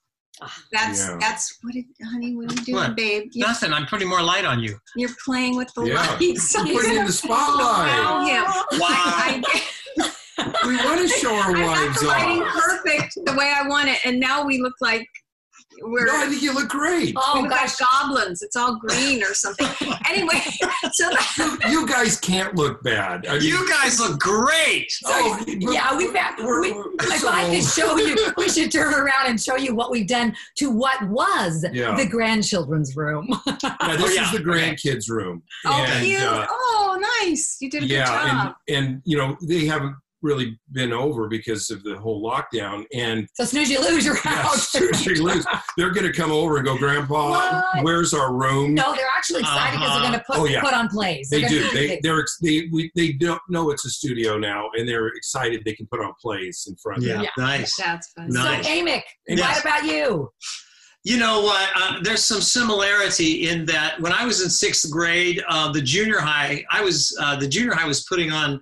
Ah. 0.44 0.64
That's 0.72 1.00
Yeah. 1.08 1.18
that's 1.20 1.58
what 1.62 1.76
it, 1.76 1.86
honey. 2.12 2.36
What 2.36 2.52
are 2.52 2.56
you 2.56 2.62
doing, 2.66 2.76
What? 2.76 2.96
babe? 2.96 3.30
You're, 3.34 3.48
Nothing. 3.48 3.74
I'm 3.74 3.86
putting 3.86 4.08
more 4.08 4.22
light 4.22 4.44
on 4.46 4.60
you. 4.64 4.78
you're 4.96 5.10
playing 5.24 5.56
with 5.56 5.72
the 5.76 5.84
Yeah. 5.84 5.96
lights. 6.20 6.54
Putting 6.56 6.96
in 6.98 7.06
the 7.06 7.12
spotlight. 7.12 8.28
Yeah. 8.28 8.44
Wow. 8.80 8.80
I, 8.80 9.42
We 10.66 10.76
want 10.78 11.00
to 11.02 11.08
show 11.08 11.34
our 11.36 11.52
I 11.52 11.54
got 11.54 11.68
wives 11.68 12.00
the 12.02 12.08
lighting 12.08 12.42
off. 12.42 12.54
perfect 12.64 13.14
the 13.26 13.34
way 13.34 13.54
I 13.56 13.68
want 13.68 13.90
it, 13.90 14.00
and 14.06 14.20
now 14.20 14.44
we 14.44 14.60
look 14.60 14.74
like 14.82 15.08
we're 15.82 16.06
No, 16.06 16.16
I 16.16 16.28
think 16.30 16.42
you 16.42 16.54
look 16.54 16.70
great. 16.70 17.14
Oh 17.18 17.42
we 17.42 17.50
gosh, 17.50 17.80
like 17.80 17.90
goblins. 17.90 18.42
It's 18.42 18.56
all 18.56 18.78
green 18.78 19.24
or 19.24 19.34
something. 19.34 19.68
anyway, 20.10 20.42
so 20.92 21.10
that, 21.10 21.68
You 21.70 21.88
guys 21.88 22.20
can't 22.20 22.56
look 22.56 22.84
bad. 22.84 23.26
I 23.28 23.34
mean, 23.40 23.44
You 23.48 23.68
guys 23.70 24.00
look 24.00 24.20
great. 24.20 24.88
oh, 25.06 25.44
yeah, 25.48 25.96
we've 25.98 26.14
got. 26.14 26.38
we're- 26.40 26.62
We, 26.62 26.74
we're- 26.74 26.90
if 27.00 27.20
so- 27.22 27.30
I 27.30 27.50
could 27.50 27.64
show 27.64 27.98
you, 27.98 28.16
we 28.38 28.50
should 28.50 28.72
turn 28.72 28.94
around 28.94 29.28
and 29.28 29.42
show 29.42 29.56
you 29.56 29.74
what 29.76 29.92
we've 29.92 30.08
done 30.08 30.36
to 30.58 30.70
what 30.70 31.02
was 31.10 31.66
Yeah. 31.72 31.96
the 31.96 32.06
grandchildren's 32.08 32.96
room. 32.96 33.28
Yeah, 33.82 33.98
this 33.98 34.10
Oh, 34.12 34.14
yeah. 34.14 34.26
is 34.26 34.32
the 34.32 34.44
grandkids' 34.44 35.10
room. 35.10 35.42
oh, 35.66 35.84
And, 35.88 36.06
cute. 36.06 36.22
uh, 36.22 36.46
oh, 36.50 37.00
nice. 37.22 37.58
You 37.60 37.70
did 37.70 37.84
a 37.84 37.88
good 37.88 37.94
yeah, 37.94 38.06
job. 38.06 38.56
and 38.68 38.78
and 38.86 39.02
you 39.06 39.18
know 39.18 39.38
they 39.48 39.66
haven't 39.66 39.96
really 40.22 40.60
been 40.72 40.94
over 40.94 41.28
because 41.28 41.70
of 41.72 41.84
the 41.84 41.98
whole 41.98 42.24
lockdown. 42.24 42.86
And 42.94 43.28
so 43.34 43.44
snooze 43.46 43.70
you 43.70 43.80
lose, 43.82 44.06
you're 44.06 44.18
yeah, 44.26 44.44
out. 44.46 44.56
seriously, 44.56 45.16
Liz, 45.16 45.46
they're 45.78 45.92
going 45.92 46.06
to 46.06 46.14
come 46.14 46.32
over 46.32 46.58
and 46.58 46.66
go, 46.66 46.78
Grandpa, 46.78 47.30
What? 47.32 47.84
where's 47.84 48.14
our 48.14 48.34
room? 48.34 48.74
No, 48.74 48.94
they're 48.96 49.06
actually 49.16 49.42
excited 49.42 49.80
because 49.80 49.94
they're 49.94 50.10
going 50.10 50.20
to 50.20 50.24
put 50.28 50.38
Oh, 50.40 50.46
yeah. 50.46 50.62
put 50.62 50.74
on 50.74 50.88
plays. 50.90 51.30
They 51.30 51.42
They're 51.42 51.50
do. 51.50 51.62
gonna- 51.62 51.74
They 51.74 52.00
they're 52.04 52.26
they 52.42 52.70
we, 52.72 52.92
they 52.96 53.14
don't 53.14 53.42
know 53.50 53.72
it's 53.72 53.86
a 53.86 53.90
studio 53.90 54.38
now, 54.38 54.70
and 54.76 54.88
they're 54.88 55.08
excited 55.08 55.64
they 55.66 55.74
can 55.74 55.88
put 55.88 56.00
on 56.00 56.14
plays 56.22 56.66
in 56.70 56.76
front. 56.78 57.02
Yeah, 57.04 57.16
of 57.18 57.24
Yeah. 57.24 57.30
nice. 57.38 57.76
That's 57.78 58.12
fun. 58.14 58.32
So, 58.32 58.40
Amick, 58.40 59.02
Yes. 59.28 59.40
what 59.40 59.62
about 59.66 59.86
you? 59.92 60.30
You 61.04 61.18
know 61.18 61.42
what? 61.42 61.68
Uh, 61.76 62.00
there's 62.04 62.24
some 62.24 62.42
similarity 62.42 63.50
in 63.50 63.66
that 63.66 64.00
when 64.00 64.14
I 64.14 64.24
was 64.24 64.44
in 64.44 64.50
sixth 64.52 64.92
grade, 64.92 65.42
uh, 65.50 65.72
the 65.72 65.82
junior 65.82 66.20
high, 66.20 66.64
I 66.70 66.82
was 66.84 67.18
uh, 67.20 67.36
the 67.38 67.48
junior 67.48 67.74
high 67.74 67.88
was 67.88 68.04
putting 68.04 68.32
on 68.32 68.62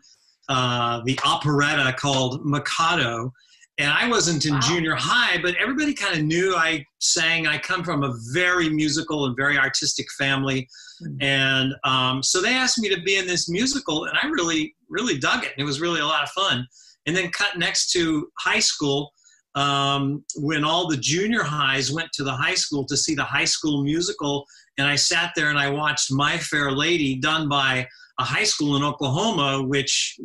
uh, 0.50 1.02
the 1.06 1.18
operetta 1.26 1.94
called 1.98 2.44
Mikado, 2.46 3.32
and 3.78 3.90
I 3.92 4.10
wasn't 4.10 4.46
in 4.46 4.54
Wow. 4.56 4.60
junior 4.62 4.96
high, 4.96 5.40
but 5.42 5.56
everybody 5.56 5.94
kind 5.94 6.18
of 6.20 6.26
knew 6.26 6.56
I 6.56 6.84
sang. 7.00 7.48
I 7.48 7.58
come 7.58 7.84
from 7.84 8.04
a 8.04 8.14
very 8.34 8.68
musical 8.70 9.26
and 9.26 9.36
very 9.38 9.58
artistic 9.58 10.08
family, 10.18 10.68
Mhm. 11.02 11.24
and 11.24 11.74
um, 11.86 12.22
so 12.24 12.42
they 12.42 12.54
asked 12.56 12.80
me 12.80 12.90
to 12.90 13.00
be 13.02 13.16
in 13.16 13.26
this 13.28 13.48
musical, 13.48 14.06
and 14.06 14.18
I 14.22 14.28
really, 14.28 14.76
really 14.90 15.18
dug 15.18 15.44
it. 15.46 15.52
And 15.54 15.62
It 15.62 15.66
was 15.66 15.80
really 15.80 16.02
a 16.02 16.06
lot 16.06 16.24
of 16.24 16.30
fun. 16.32 16.68
And 17.06 17.16
then 17.16 17.32
cut 17.32 17.58
next 17.58 17.92
to 17.92 18.30
high 18.40 18.60
school. 18.60 19.14
um, 19.56 20.24
when 20.36 20.64
all 20.64 20.88
the 20.88 20.96
junior 20.96 21.42
highs 21.42 21.92
went 21.92 22.12
to 22.14 22.24
the 22.24 22.32
high 22.32 22.54
school 22.54 22.86
to 22.86 22.96
see 22.96 23.16
the 23.16 23.24
high 23.24 23.46
school 23.46 23.84
musical, 23.84 24.46
and 24.80 24.88
I 24.88 24.96
sat 24.96 25.34
there 25.36 25.50
and 25.50 25.60
I 25.60 25.70
watched 25.70 26.12
My 26.12 26.38
Fair 26.38 26.72
Lady 26.72 27.16
done 27.16 27.48
by 27.50 27.86
a 28.18 28.24
high 28.24 28.44
school 28.44 28.76
in 28.78 28.84
Oklahoma, 28.84 29.62
which 29.64 30.18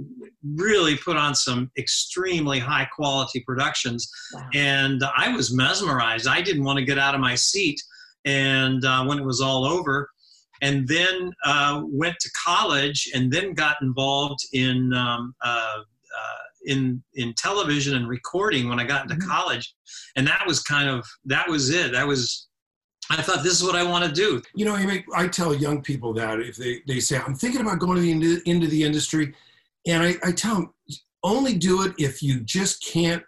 really 0.54 0.96
put 0.96 1.16
on 1.16 1.34
some 1.34 1.70
extremely 1.76 2.58
high 2.58 2.87
quality 2.96 3.40
productions. 3.40 4.11
Wow. 4.32 4.49
And 4.54 5.02
I 5.16 5.34
was 5.34 5.52
mesmerized. 5.52 6.26
I 6.26 6.40
didn't 6.40 6.64
want 6.64 6.78
to 6.78 6.84
get 6.84 6.99
out 6.99 7.14
of 7.14 7.20
my 7.20 7.34
seat. 7.34 7.80
And 8.25 8.84
uh, 8.84 9.04
when 9.04 9.18
it 9.18 9.25
was 9.25 9.40
all 9.40 9.64
over, 9.64 10.08
and 10.62 10.88
then 10.88 11.30
uh, 11.44 11.82
went 11.84 12.16
to 12.20 12.30
college, 12.42 13.11
and 13.14 13.30
then 13.30 13.54
got 13.54 13.76
involved 13.82 14.38
in 14.52 14.92
um, 14.94 15.34
uh, 15.42 15.80
uh, 16.18 16.44
in 16.66 17.02
in 17.14 17.34
television 17.37 17.96
and 17.96 18.08
recording 18.08 18.68
when 18.68 18.80
I 18.80 18.84
got 18.84 19.02
into 19.02 19.16
Mhm. 19.16 19.28
college, 19.28 19.75
and 20.16 20.26
that 20.26 20.46
was 20.46 20.62
kind 20.62 20.88
of 20.88 21.04
that 21.26 21.49
was 21.49 21.70
it. 21.70 21.92
That 21.92 22.06
was 22.06 22.49
I 23.11 23.23
thought 23.23 23.42
this 23.42 23.52
is 23.52 23.62
what 23.62 23.76
I 23.76 23.82
want 23.82 24.04
to 24.04 24.12
do. 24.12 24.40
You 24.54 24.64
know, 24.64 24.75
I, 24.75 25.04
I 25.14 25.28
tell 25.28 25.54
young 25.54 25.82
people 25.82 26.12
that 26.14 26.40
if 26.40 26.56
they, 26.56 26.82
they 26.87 27.00
say, 27.00 27.18
I'm 27.18 27.34
thinking 27.34 27.61
about 27.61 27.78
going 27.78 27.96
to 27.96 28.02
the, 28.02 28.11
into, 28.11 28.42
into 28.49 28.66
the 28.66 28.82
industry, 28.82 29.34
and 29.87 30.02
I, 30.02 30.14
I 30.23 30.32
tell 30.32 30.54
them, 30.54 30.75
only 31.23 31.54
do 31.54 31.82
it 31.84 31.94
if 31.99 32.23
you 32.23 32.40
just 32.40 32.84
can't 32.84 33.23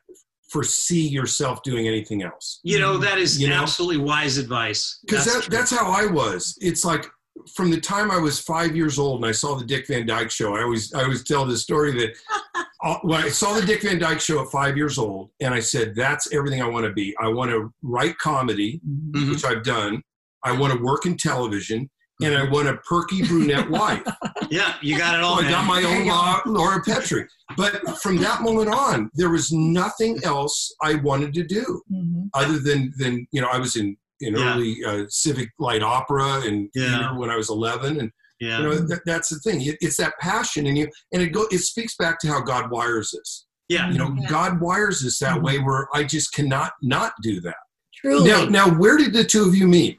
foresee 0.49 1.07
yourself 1.07 1.63
doing 1.63 1.89
anything 1.89 2.23
else. 2.23 2.61
You 2.63 2.79
know 2.79 2.99
that 2.99 3.19
is 3.19 3.41
You 3.41 3.49
know? 3.49 3.63
absolutely 3.63 3.99
wise 3.99 4.39
advice. 4.39 5.01
Because 5.05 5.25
that, 5.25 5.51
that's 5.51 5.71
how 5.71 5.91
I 5.91 6.07
was. 6.07 6.57
It's 6.61 6.85
like 6.85 7.07
from 7.55 7.71
the 7.71 7.81
time 7.81 8.11
I 8.11 8.19
was 8.19 8.41
five 8.41 8.75
years 8.77 8.99
old 8.99 9.17
and 9.21 9.27
I 9.27 9.33
saw 9.33 9.55
the 9.55 9.65
Dick 9.65 9.87
Van 9.87 10.07
Dyke 10.07 10.31
Show. 10.31 10.57
I 10.57 10.63
always 10.63 10.93
I 10.95 11.03
always 11.03 11.25
tell 11.25 11.45
this 11.45 11.63
story 11.63 11.93
that 11.93 12.17
uh, 12.85 12.97
when 13.03 13.23
I 13.23 13.29
saw 13.29 13.55
the 13.59 13.65
Dick 13.67 13.83
Van 13.83 13.99
Dyke 13.99 14.21
Show 14.21 14.43
at 14.43 14.51
five 14.51 14.77
years 14.77 14.99
old, 14.99 15.31
and 15.41 15.53
I 15.55 15.61
said, 15.61 15.95
"That's 15.95 16.33
everything 16.33 16.63
I 16.63 16.69
want 16.69 16.87
to 16.87 16.93
be. 16.93 17.15
I 17.21 17.29
want 17.29 17.51
to 17.51 17.73
write 17.83 18.19
comedy, 18.19 18.81
Mhm. 18.89 19.31
which 19.31 19.45
I've 19.45 19.63
done. 19.65 20.03
I 20.45 20.53
want 20.53 20.73
to 20.75 20.83
work 20.83 21.07
in 21.07 21.17
television, 21.17 21.91
and 22.23 22.37
I 22.37 22.49
want 22.49 22.69
a 22.69 22.77
perky 22.79 23.23
brunette 23.23 23.69
wife. 23.71 24.03
Yeah, 24.49 24.75
you 24.81 24.97
got 24.97 25.17
it 25.17 25.23
all. 25.25 25.41
Oh, 25.41 25.43
I 25.43 25.51
got 25.51 25.67
my 25.67 25.83
own 25.83 26.05
you. 26.05 26.13
Laura, 26.13 26.41
Laura 26.47 26.81
Petrie. 26.85 27.27
But 27.57 27.99
from 28.01 28.17
that 28.19 28.43
moment 28.43 28.69
on, 28.73 29.11
there 29.15 29.29
was 29.29 29.51
nothing 29.51 30.21
else 30.23 30.73
I 30.81 30.95
wanted 30.95 31.35
to 31.35 31.43
do 31.43 31.83
Mhm. 31.93 32.29
other 32.33 32.61
than 32.61 32.95
than 32.97 33.27
you 33.33 33.41
know 33.41 33.49
I 33.49 33.59
was 33.59 33.75
in 33.75 33.97
in 34.21 34.35
Yeah. 34.37 34.55
early 34.55 34.77
uh, 34.85 35.05
civic 35.09 35.51
light 35.59 35.83
opera 35.83 36.41
and 36.47 36.69
Yeah. 36.75 37.17
when 37.17 37.31
I 37.31 37.37
was 37.37 37.51
11, 37.51 38.01
and 38.01 38.11
yeah. 38.41 38.59
you 38.59 38.65
know 38.65 38.75
that, 38.75 39.01
that's 39.07 39.29
the 39.29 39.39
thing. 39.41 39.61
It, 39.63 39.77
it's 39.81 39.97
that 39.99 40.15
passion 40.21 40.67
in 40.67 40.77
you, 40.77 40.89
and 41.13 41.23
it 41.23 41.29
go 41.29 41.47
it 41.51 41.59
speaks 41.59 41.97
back 41.97 42.19
to 42.21 42.29
how 42.29 42.41
God 42.41 42.71
wires 42.71 43.15
us. 43.21 43.47
yeah. 43.69 43.91
You 43.91 43.99
know, 43.99 44.15
Yeah. 44.19 44.29
God 44.29 44.61
wires 44.61 45.05
us 45.05 45.19
that 45.19 45.41
way 45.43 45.59
where 45.59 45.89
I 45.95 46.05
just 46.05 46.33
cannot 46.33 46.73
not 46.83 47.13
do 47.23 47.41
that. 47.43 47.57
Truly. 47.95 48.29
Now, 48.31 48.45
now, 48.45 48.69
where 48.79 48.97
did 48.99 49.13
the 49.13 49.25
two 49.25 49.45
of 49.45 49.55
you 49.55 49.67
meet? 49.67 49.99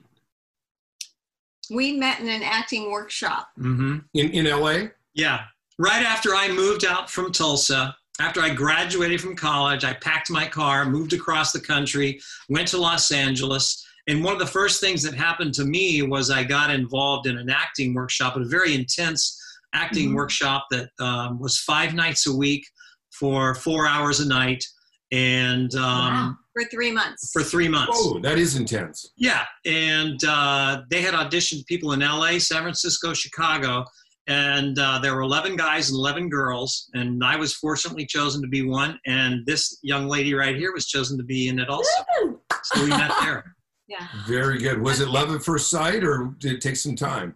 We 1.69 1.97
met 1.97 2.19
in 2.19 2.29
an 2.29 2.43
acting 2.43 2.91
workshop. 2.91 3.50
hmm 3.57 3.97
In 4.13 4.29
in 4.31 4.47
L.A. 4.47 4.91
Yeah. 5.13 5.41
Right 5.79 6.03
after 6.03 6.33
I 6.36 6.47
moved 6.50 6.86
out 6.86 7.09
from 7.09 7.31
Tulsa, 7.31 7.95
after 8.19 8.41
I 8.41 8.50
graduated 8.53 9.19
from 9.21 9.36
college, 9.36 9.83
I 9.83 9.93
packed 9.93 10.29
my 10.31 10.47
car, 10.47 10.86
moved 10.86 11.13
across 11.13 11.51
the 11.51 11.59
country, 11.59 12.19
went 12.50 12.67
to 12.69 12.77
Los 12.77 13.12
Angeles. 13.12 13.86
And 14.08 14.24
one 14.24 14.34
of 14.34 14.40
the 14.40 14.46
first 14.46 14.80
things 14.80 15.04
that 15.04 15.14
happened 15.14 15.54
to 15.56 15.66
me 15.66 16.02
was 16.02 16.30
I 16.30 16.44
got 16.44 16.70
involved 16.72 17.28
in 17.28 17.38
an 17.38 17.50
acting 17.50 17.94
workshop, 17.94 18.38
a 18.38 18.46
very 18.46 18.74
intense 18.74 19.38
acting 19.74 20.12
Mhm. 20.12 20.16
workshop 20.16 20.66
that 20.72 20.90
um, 21.00 21.40
was 21.40 21.58
five 21.60 21.94
nights 21.94 22.26
a 22.26 22.34
week 22.34 22.66
for 23.12 23.54
four 23.56 23.86
hours 23.88 24.20
a 24.22 24.28
night 24.28 24.64
and 25.12 25.74
um, 25.76 25.82
Wow. 25.84 26.38
for 26.54 26.64
three 26.70 26.92
months. 26.92 27.32
for 27.34 27.44
three 27.44 27.68
months. 27.68 27.98
Oh, 28.02 28.20
that 28.20 28.38
is 28.38 28.56
intense. 28.56 29.12
Yeah, 29.18 29.46
and 29.66 30.22
uh, 30.26 30.82
they 30.90 31.02
had 31.02 31.14
auditioned 31.14 31.66
people 31.68 31.92
in 31.94 32.00
LA, 32.02 32.40
San 32.40 32.62
Francisco, 32.62 33.14
Chicago, 33.14 33.86
and 34.28 34.78
uh, 34.80 35.00
there 35.00 35.16
were 35.16 35.22
11 35.22 35.56
guys 35.56 35.90
and 35.90 35.96
11 35.98 36.30
girls, 36.30 36.90
and 36.94 37.24
I 37.24 37.36
was 37.38 37.54
fortunately 37.54 38.06
chosen 38.06 38.42
to 38.42 38.48
be 38.48 38.64
one, 38.64 39.00
and 39.06 39.46
this 39.46 39.80
young 39.84 40.08
lady 40.08 40.34
right 40.34 40.56
here 40.56 40.74
was 40.74 40.88
chosen 40.88 41.18
to 41.18 41.24
be 41.24 41.48
in 41.50 41.60
it 41.60 41.70
also. 41.70 41.90
Woo! 42.22 42.40
So 42.64 42.84
we 42.84 42.90
met 42.90 43.12
there. 43.22 43.56
yeah. 43.88 44.08
Very 44.27 44.60
good. 44.60 44.82
Was 44.82 45.00
it 45.01 45.08
love 45.10 45.34
at 45.34 45.44
first 45.44 45.70
sight, 45.70 46.03
or 46.03 46.34
did 46.39 46.53
it 46.53 46.62
take 46.62 46.75
some 46.75 46.96
time? 46.96 47.36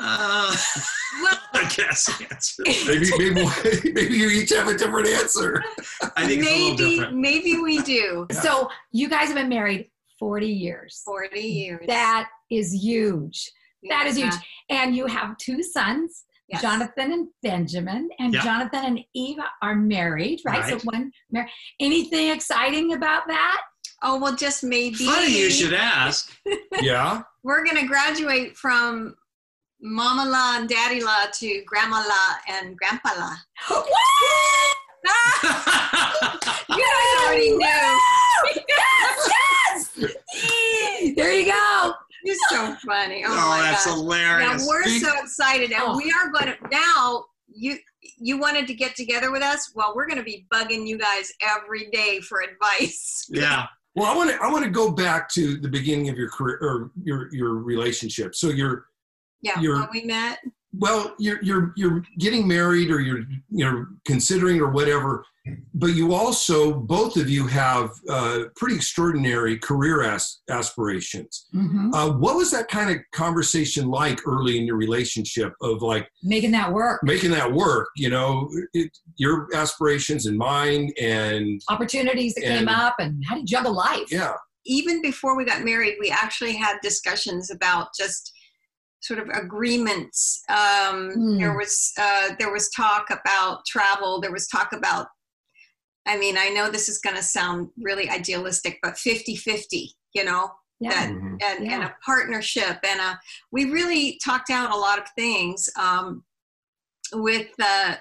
Uh, 0.00 0.54
Well, 1.22 1.38
I 1.54 1.68
guess 1.74 2.04
the. 2.06 2.54
Maybe, 2.86 3.10
maybe, 3.34 3.92
maybe 3.92 4.14
you 4.16 4.28
each 4.30 4.50
have 4.50 4.68
a 4.68 4.76
different 4.76 5.08
answer. 5.08 5.62
I 6.16 6.26
think 6.26 6.42
it's 6.42 6.48
a 6.50 6.54
maybe 6.54 6.96
different. 6.96 7.16
maybe 7.16 7.56
we 7.58 7.82
do. 7.82 8.26
Yeah. 8.30 8.40
So 8.40 8.68
you 8.92 9.08
guys 9.08 9.26
have 9.28 9.34
been 9.36 9.48
married 9.48 9.90
40 10.18 10.46
years. 10.46 11.02
40 11.04 11.40
years. 11.40 11.84
That 11.88 12.28
is 12.50 12.72
huge. 12.72 13.50
That 13.88 14.06
is 14.06 14.16
huge. 14.16 14.34
And 14.70 14.94
you 14.94 15.06
have 15.06 15.36
two 15.38 15.62
sons, 15.62 16.24
Yes. 16.48 16.62
Jonathan 16.62 17.12
and 17.12 17.28
Benjamin. 17.42 18.08
And 18.18 18.32
Yeah. 18.32 18.42
Jonathan 18.42 18.84
and 18.84 19.00
Eva 19.14 19.44
are 19.62 19.74
married, 19.74 20.40
right? 20.46 20.60
Right. 20.60 20.80
So 20.80 20.84
one 20.84 21.12
mar- 21.30 21.48
anything 21.78 22.30
exciting 22.30 22.94
about 22.94 23.24
that? 23.28 23.60
Oh 24.02 24.18
well, 24.20 24.34
just 24.36 24.62
maybe. 24.64 25.06
Funny 25.06 25.38
you 25.38 25.50
should 25.50 25.74
ask. 25.74 26.30
Yeah. 26.80 27.22
We're 27.42 27.64
gonna 27.64 27.86
graduate 27.88 28.56
from 28.56 29.16
Mama 29.80 30.24
La 30.30 30.58
and 30.58 30.68
Daddy 30.68 31.02
La 31.02 31.26
to 31.34 31.62
Grandma 31.66 32.04
La 32.06 32.36
and 32.56 32.76
Grandpa 32.76 33.10
La. 33.18 33.34
What? 33.68 34.76
You 36.70 36.76
guys 36.76 37.26
already 37.26 37.50
knew. 37.56 38.00
yes, 38.68 39.30
yes. 39.30 39.90
there 41.16 41.32
you 41.32 41.46
go. 41.50 41.92
You're 42.24 42.36
so 42.50 42.76
funny. 42.86 43.24
Oh, 43.26 43.30
oh, 43.30 43.48
my 43.48 43.62
that's 43.62 43.86
gosh. 43.86 43.94
Now 43.96 44.00
hilarious. 44.02 44.66
we're 44.68 44.84
so 44.98 45.12
excited, 45.22 45.72
and 45.72 45.82
Oh. 45.84 45.96
we 45.96 46.12
are 46.12 46.30
going 46.30 46.54
to 46.54 46.68
now. 46.70 47.24
You 47.50 47.78
you 48.18 48.38
wanted 48.38 48.66
to 48.68 48.74
get 48.74 48.94
together 48.94 49.32
with 49.32 49.42
us? 49.42 49.72
Well, 49.74 49.92
we're 49.96 50.06
going 50.06 50.18
to 50.18 50.24
be 50.24 50.46
bugging 50.52 50.86
you 50.86 50.98
guys 50.98 51.32
every 51.42 51.88
day 51.90 52.20
for 52.20 52.42
advice. 52.42 53.26
yeah. 53.30 53.66
Well, 53.98 54.06
I 54.12 54.16
want 54.16 54.30
to 54.30 54.36
I 54.40 54.48
want 54.50 54.64
to 54.64 54.70
go 54.70 54.92
back 54.92 55.28
to 55.30 55.56
the 55.56 55.68
beginning 55.68 56.08
of 56.08 56.16
your 56.16 56.30
career 56.30 56.58
or 56.62 56.90
your 57.02 57.34
your 57.34 57.54
relationship. 57.54 58.34
So 58.36 58.48
you're 58.50 58.86
Yeah, 59.42 59.60
You're- 59.60 59.80
when 59.80 59.88
we 59.92 60.02
met. 60.04 60.38
well, 60.72 61.14
you're 61.18 61.42
you're 61.42 61.72
you're 61.76 62.04
getting 62.18 62.46
married 62.46 62.90
or 62.92 63.00
you're 63.00 63.24
you're 63.50 63.88
considering 64.04 64.60
or 64.60 64.70
whatever, 64.70 65.24
but 65.74 65.88
you 65.94 66.12
also 66.14 66.72
both 66.74 67.16
of 67.16 67.28
you 67.30 67.46
have 67.46 67.90
uh, 68.08 68.44
pretty 68.56 68.76
extraordinary 68.76 69.58
career 69.58 70.02
as, 70.02 70.38
aspirations. 70.50 71.46
Mhm. 71.54 71.94
Uh, 71.94 72.12
what 72.18 72.36
was 72.36 72.50
that 72.50 72.68
kind 72.68 72.90
of 72.90 72.96
conversation 73.12 73.88
like 73.88 74.20
early 74.26 74.58
in 74.58 74.64
your 74.66 74.76
relationship 74.76 75.52
of 75.62 75.82
like 75.82 76.08
Making 76.22 76.52
that 76.52 76.72
work. 76.72 77.00
making 77.02 77.30
that 77.32 77.52
work? 77.52 77.88
You 77.96 78.10
know, 78.10 78.48
it, 78.72 78.90
your 79.16 79.48
aspirations 79.54 80.26
and 80.26 80.36
mine, 80.38 80.92
and 81.00 81.60
Opportunities 81.68 82.34
that 82.34 82.44
And- 82.44 82.58
came 82.60 82.68
up, 82.68 82.94
and 82.98 83.22
how 83.26 83.34
do 83.34 83.40
you 83.40 83.46
juggle 83.46 83.74
life? 83.74 84.10
yeah, 84.10 84.32
Even 84.66 85.00
before 85.02 85.36
we 85.36 85.44
got 85.44 85.64
married, 85.64 85.96
we 86.00 86.10
actually 86.10 86.54
had 86.56 86.76
discussions 86.82 87.50
about 87.50 87.88
just 87.98 88.32
sort 89.00 89.20
of 89.20 89.28
agreements. 89.28 90.42
Um, 90.48 91.10
Hmm. 91.12 91.38
There 91.38 91.56
was 91.56 91.92
uh, 91.98 92.30
there 92.38 92.52
was 92.52 92.68
talk 92.70 93.06
about 93.10 93.64
travel. 93.66 94.20
There 94.20 94.32
was 94.32 94.46
talk 94.48 94.72
about. 94.72 95.06
I 96.08 96.16
mean, 96.18 96.36
I 96.38 96.48
know 96.48 96.70
this 96.70 96.88
is 96.88 96.98
going 96.98 97.16
to 97.16 97.22
sound 97.22 97.68
really 97.80 98.08
idealistic, 98.10 98.78
but 98.82 98.94
50-50, 98.94 99.90
you 100.14 100.24
know, 100.24 100.50
Yeah. 100.80 100.90
that 100.90 101.10
Mhm. 101.10 101.38
and, 101.44 101.72
and 101.72 101.82
a 101.84 101.94
partnership 102.04 102.78
and 102.84 103.00
a 103.00 103.20
we 103.52 103.64
really 103.66 104.18
talked 104.24 104.48
out 104.50 104.70
a 104.72 104.76
lot 104.76 104.98
of 104.98 105.04
things 105.16 105.68
um, 105.76 106.22
with 107.12 107.48
uh, 107.60 107.96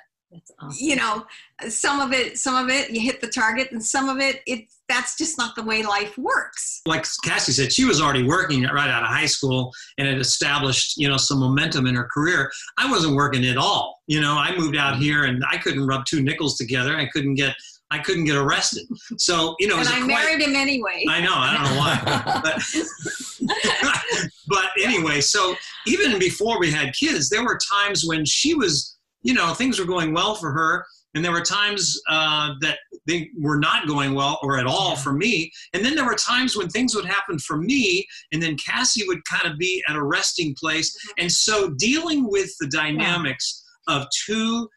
awesome. 0.62 0.78
you 0.80 0.96
know 0.96 1.26
some 1.70 2.00
of 2.00 2.12
it 2.14 2.38
some 2.38 2.56
of 2.56 2.70
it 2.70 2.92
you 2.92 3.00
hit 3.02 3.20
the 3.22 3.28
target 3.28 3.72
and 3.72 3.84
some 3.84 4.10
of 4.10 4.20
it 4.20 4.42
it 4.46 4.66
that's 4.90 5.18
just 5.18 5.38
not 5.38 5.56
the 5.56 5.64
way 5.64 5.82
life 5.82 6.16
works 6.18 6.82
like 6.86 7.06
Cassie 7.24 7.52
said, 7.52 7.74
she 7.74 7.84
was 7.86 8.00
already 8.00 8.24
working 8.24 8.62
right 8.64 8.90
out 8.90 9.04
of 9.04 9.10
high 9.10 9.26
school 9.26 9.74
and 9.98 10.08
had 10.08 10.20
established, 10.20 10.96
you 10.98 11.08
know, 11.10 11.18
some 11.18 11.40
momentum 11.40 11.86
in 11.88 11.96
her 11.96 12.06
career. 12.14 12.50
I 12.78 12.90
wasn't 12.90 13.16
working 13.16 13.44
at 13.46 13.58
all. 13.58 14.02
You 14.08 14.22
know, 14.22 14.34
I 14.38 14.56
moved 14.56 14.78
out 14.78 14.96
here 14.98 15.26
and 15.26 15.44
I 15.52 15.58
couldn't 15.58 15.86
rub 15.86 16.06
two 16.06 16.22
nickels 16.22 16.56
together. 16.56 16.96
I 16.96 17.08
couldn't 17.08 17.34
get, 17.36 17.54
I 17.89 18.00
couldn't 18.00 18.25
get 18.25 18.36
arrested. 18.36 18.86
So, 19.17 19.56
you 19.60 19.67
know, 19.67 19.79
it 19.79 19.88
and 19.88 19.89
i 19.89 19.98
quite, 20.00 20.08
married 20.08 20.41
him 20.41 20.56
anyway 20.56 21.06
I 21.08 21.22
know, 21.22 21.34
I 21.34 21.53
don't 21.53 21.63
know 21.63 21.77
why. 21.79 22.41
But, 22.44 24.32
but 24.48 24.65
anyway, 24.84 25.22
so 25.22 25.56
even 25.86 26.20
before 26.20 26.60
we 26.60 26.70
had 26.70 26.94
kids, 26.94 27.29
there 27.29 27.44
were 27.44 27.58
times 27.72 28.03
when 28.06 28.25
she 28.25 28.53
was, 28.53 28.98
you 29.22 29.34
know, 29.34 29.53
things 29.53 29.79
were 29.79 29.86
going 29.86 30.13
well 30.13 30.36
for 30.36 30.51
her. 30.51 30.86
And 31.15 31.25
there 31.25 31.32
were 31.32 31.41
times 31.41 32.00
uh, 32.10 32.51
that 32.62 32.77
they 33.08 33.29
were 33.39 33.58
not 33.58 33.88
going 33.88 34.13
well 34.13 34.38
or 34.44 34.60
at 34.60 34.67
all 34.67 34.96
for 34.96 35.13
me. 35.13 35.51
And 35.74 35.84
then 35.84 35.96
there 35.96 36.06
were 36.06 36.15
times 36.15 36.56
when 36.56 36.70
things 36.70 36.94
would 36.94 37.06
happen 37.06 37.39
for 37.39 37.58
me, 37.58 38.06
and 38.32 38.44
then 38.44 38.56
Cassie 38.58 39.08
would 39.08 39.24
kind 39.25 39.51
of 39.51 39.58
be 39.58 39.82
at 39.89 39.96
a 39.96 40.03
resting 40.03 40.53
place. 40.60 40.96
And 41.17 41.32
so 41.32 41.72
dealing 41.79 42.29
with 42.29 42.51
the 42.60 42.67
dynamics 42.67 43.63
of 43.88 44.06
two 44.27 44.70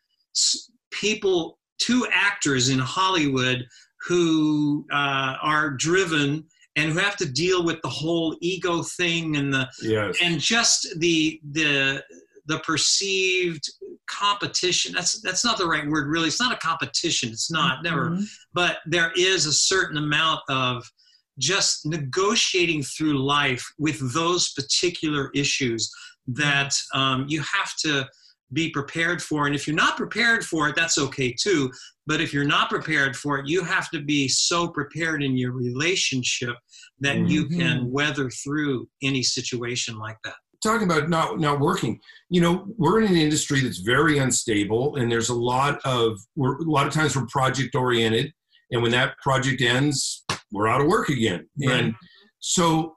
people, 0.93 1.59
two 1.81 2.07
actors 2.13 2.69
in 2.69 2.79
Hollywood 2.79 3.67
who 4.07 4.87
uh, 4.93 5.35
are 5.43 5.71
driven 5.71 6.45
and 6.77 6.93
who 6.93 6.99
have 6.99 7.17
to 7.17 7.27
deal 7.27 7.65
with 7.65 7.81
the 7.83 7.89
whole 7.89 8.37
ego 8.41 8.83
thing 8.83 9.37
and 9.37 9.53
the 9.53 9.69
Yes. 9.83 10.17
and 10.23 10.39
just 10.41 10.87
the 11.01 11.41
the 11.53 12.03
the 12.47 12.59
perceived 12.61 13.65
competition. 14.09 14.93
That's 14.93 15.21
that's 15.21 15.45
not 15.45 15.59
the 15.59 15.67
right 15.67 15.87
word 15.89 16.09
really. 16.09 16.29
It's 16.29 16.41
not 16.41 16.53
a 16.53 16.57
competition. 16.57 17.31
It's 17.31 17.51
not. 17.51 17.83
Never. 17.83 18.11
Mhm. 18.11 18.25
but 18.53 18.79
there 18.87 19.13
is 19.17 19.47
a 19.47 19.53
certain 19.53 19.97
amount 19.99 20.41
of 20.49 20.91
just 21.39 21.87
negotiating 21.87 22.83
through 22.83 23.19
life 23.25 23.65
with 23.79 24.13
those 24.13 24.53
particular 24.53 25.31
issues 25.35 25.91
that 26.27 26.75
um, 26.95 27.25
you 27.29 27.41
have 27.41 27.75
to 27.79 28.07
be 28.53 28.71
prepared 28.71 29.23
for 29.23 29.47
and 29.47 29.55
if 29.55 29.67
you're 29.67 29.77
not 29.77 29.97
prepared 29.97 30.45
for 30.45 30.69
it 30.69 30.77
that's 30.77 30.99
okay 30.99 31.33
too 31.33 31.71
but 32.07 32.21
if 32.21 32.33
you're 32.33 32.45
not 32.45 32.69
prepared 32.69 33.15
for 33.15 33.39
it 33.39 33.47
you 33.49 33.63
have 33.63 33.89
to 33.91 34.01
be 34.01 34.27
so 34.29 34.69
prepared 34.69 35.23
in 35.23 35.37
your 35.37 35.53
relationship 35.53 36.57
that 37.01 37.17
you 37.29 37.47
mm-hmm. 37.47 37.59
can 37.59 37.91
weather 37.91 38.31
through 38.31 38.89
any 39.03 39.23
situation 39.23 39.99
like 39.99 40.19
that. 40.25 40.35
Talking 40.63 40.91
about 40.91 41.09
not 41.09 41.41
not 41.41 41.59
working 41.59 41.99
you 42.29 42.43
know 42.43 42.67
we're 42.77 43.01
in 43.01 43.07
an 43.07 43.17
industry 43.17 43.61
that's 43.61 43.79
very 43.79 44.19
unstable 44.19 44.97
and 44.97 45.11
there's 45.11 45.31
a 45.31 45.35
lot 45.35 45.81
of 45.87 46.19
we're 46.37 46.59
a 46.59 46.71
lot 46.71 46.87
of 46.87 46.93
times 46.93 47.17
we're 47.17 47.27
project 47.27 47.75
oriented 47.75 48.31
and 48.71 48.83
when 48.83 48.91
that 48.91 49.17
project 49.23 49.63
ends 49.63 50.25
we're 50.53 50.69
out 50.69 50.83
of 50.83 50.87
work 50.87 51.09
again. 51.09 51.49
Right. 51.65 51.81
and 51.81 51.95
so 52.41 52.97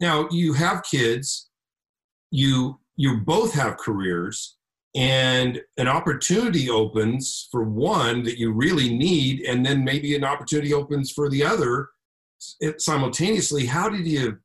now 0.00 0.28
you 0.30 0.52
have 0.52 0.82
kids 0.82 1.48
you 2.30 2.78
you 2.96 3.20
both 3.20 3.54
have 3.54 3.78
careers 3.78 4.56
and 4.94 5.60
an 5.76 5.88
opportunity 5.88 6.70
opens 6.70 7.48
for 7.50 7.64
one 7.64 8.22
that 8.22 8.38
you 8.38 8.52
really 8.52 8.96
need 8.96 9.40
and 9.40 9.66
then 9.66 9.84
maybe 9.84 10.14
an 10.14 10.24
opportunity 10.24 10.72
opens 10.72 11.10
for 11.10 11.28
the 11.28 11.42
other 11.42 11.88
simultaneously 12.78 13.66
how 13.66 13.88
did 13.88 14.06
you 14.06 14.36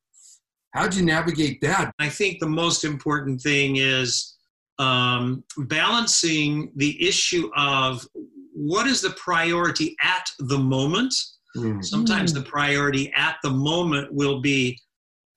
how 0.74 0.84
did 0.84 0.96
you 0.96 1.06
navigate 1.06 1.62
that 1.62 1.92
I 2.00 2.10
think 2.10 2.40
the 2.40 2.50
most 2.50 2.84
important 2.84 3.42
thing 3.42 3.76
is 3.76 4.38
um, 4.80 5.44
balancing 5.58 6.72
the 6.78 7.06
issue 7.06 7.52
of 7.56 8.08
what 8.54 8.88
is 8.88 9.02
the 9.02 9.12
priority 9.12 9.96
at 10.02 10.26
the 10.40 10.58
moment. 10.58 11.14
Mm. 11.56 11.84
Sometimes 11.84 12.34
the 12.34 12.42
priority 12.42 13.12
at 13.16 13.38
the 13.44 13.50
moment 13.50 14.12
will 14.14 14.42
be 14.42 14.80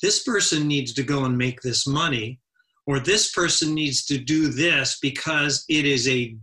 this 0.00 0.22
person 0.22 0.66
needs 0.66 0.92
to 0.94 1.02
go 1.02 1.24
and 1.24 1.36
make 1.36 1.60
this 1.60 1.86
money, 1.86 2.40
or 2.86 2.98
this 2.98 3.30
person 3.32 3.74
needs 3.74 4.04
to 4.06 4.18
do 4.18 4.48
this 4.48 4.98
because 5.00 5.64
it 5.68 5.84
is 5.84 6.08
a, 6.08 6.36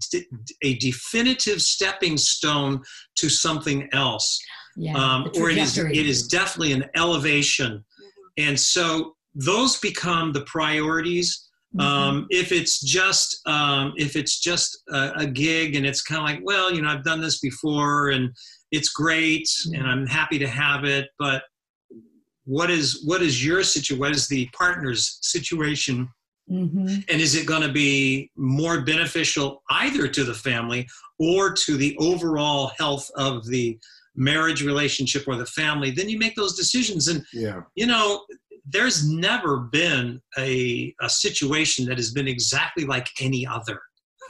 a 0.64 0.78
definitive 0.78 1.62
stepping 1.62 2.18
stone 2.18 2.82
to 3.16 3.30
something 3.30 3.90
else. 3.94 4.40
Yeah. 4.78 4.96
um, 4.96 5.30
or 5.38 5.50
it 5.50 5.58
is, 5.58 5.78
it 5.78 5.94
is 5.94 6.28
definitely 6.28 6.72
an 6.72 6.86
elevation. 6.96 7.84
And 8.38 8.58
so 8.58 9.16
those 9.36 9.78
become 9.80 10.32
the 10.32 10.42
priorities. 10.46 11.46
Mhm. 11.76 11.84
um, 11.84 12.28
if 12.32 12.52
it's 12.52 12.80
just 12.82 13.48
um, 13.48 13.94
if 13.96 14.16
it's 14.16 14.40
just 14.40 14.82
a, 14.92 15.12
a 15.18 15.28
gig 15.28 15.76
and 15.76 15.86
it's 15.86 16.02
kind 16.02 16.20
of 16.20 16.26
like 16.26 16.40
well 16.44 16.74
you 16.74 16.82
know 16.82 16.90
i've 16.90 17.04
done 17.04 17.22
this 17.22 17.38
before 17.42 18.10
and 18.10 18.32
it's 18.72 18.90
great 18.90 19.48
and 19.76 19.86
i'm 19.86 20.08
happy 20.08 20.40
to 20.40 20.48
have 20.48 20.84
it 20.84 21.10
but 21.20 21.44
what 22.46 22.72
is 22.72 23.04
what 23.06 23.22
is 23.22 23.46
your 23.46 23.62
situation 23.62 24.00
what 24.00 24.16
is 24.16 24.28
the 24.28 24.50
partner's 24.58 25.20
situation 25.22 26.10
Mhm. 26.50 27.06
and 27.10 27.22
is 27.22 27.36
it 27.36 27.46
going 27.46 27.62
to 27.62 27.72
be 27.72 28.32
more 28.36 28.82
beneficial 28.82 29.64
either 29.70 30.08
to 30.08 30.24
the 30.24 30.34
family 30.34 30.88
or 31.20 31.54
to 31.54 31.78
the 31.78 31.96
overall 32.00 32.72
health 32.80 33.10
of 33.16 33.46
the 33.48 33.78
marriage 34.16 34.64
relationship 34.64 35.24
or 35.28 35.36
the 35.38 35.46
family 35.46 35.92
then 35.92 36.10
you 36.10 36.18
make 36.18 36.36
those 36.36 36.56
decisions 36.56 37.08
and 37.08 37.24
yeah 37.34 37.62
you 37.76 37.86
know 37.86 38.26
there's 38.72 39.08
never 39.10 39.58
been 39.58 40.22
a, 40.38 40.94
a 41.02 41.10
situation 41.10 41.86
that 41.86 41.98
has 41.98 42.12
been 42.12 42.28
exactly 42.28 42.86
like 42.86 43.08
any 43.22 43.46
other 43.46 43.80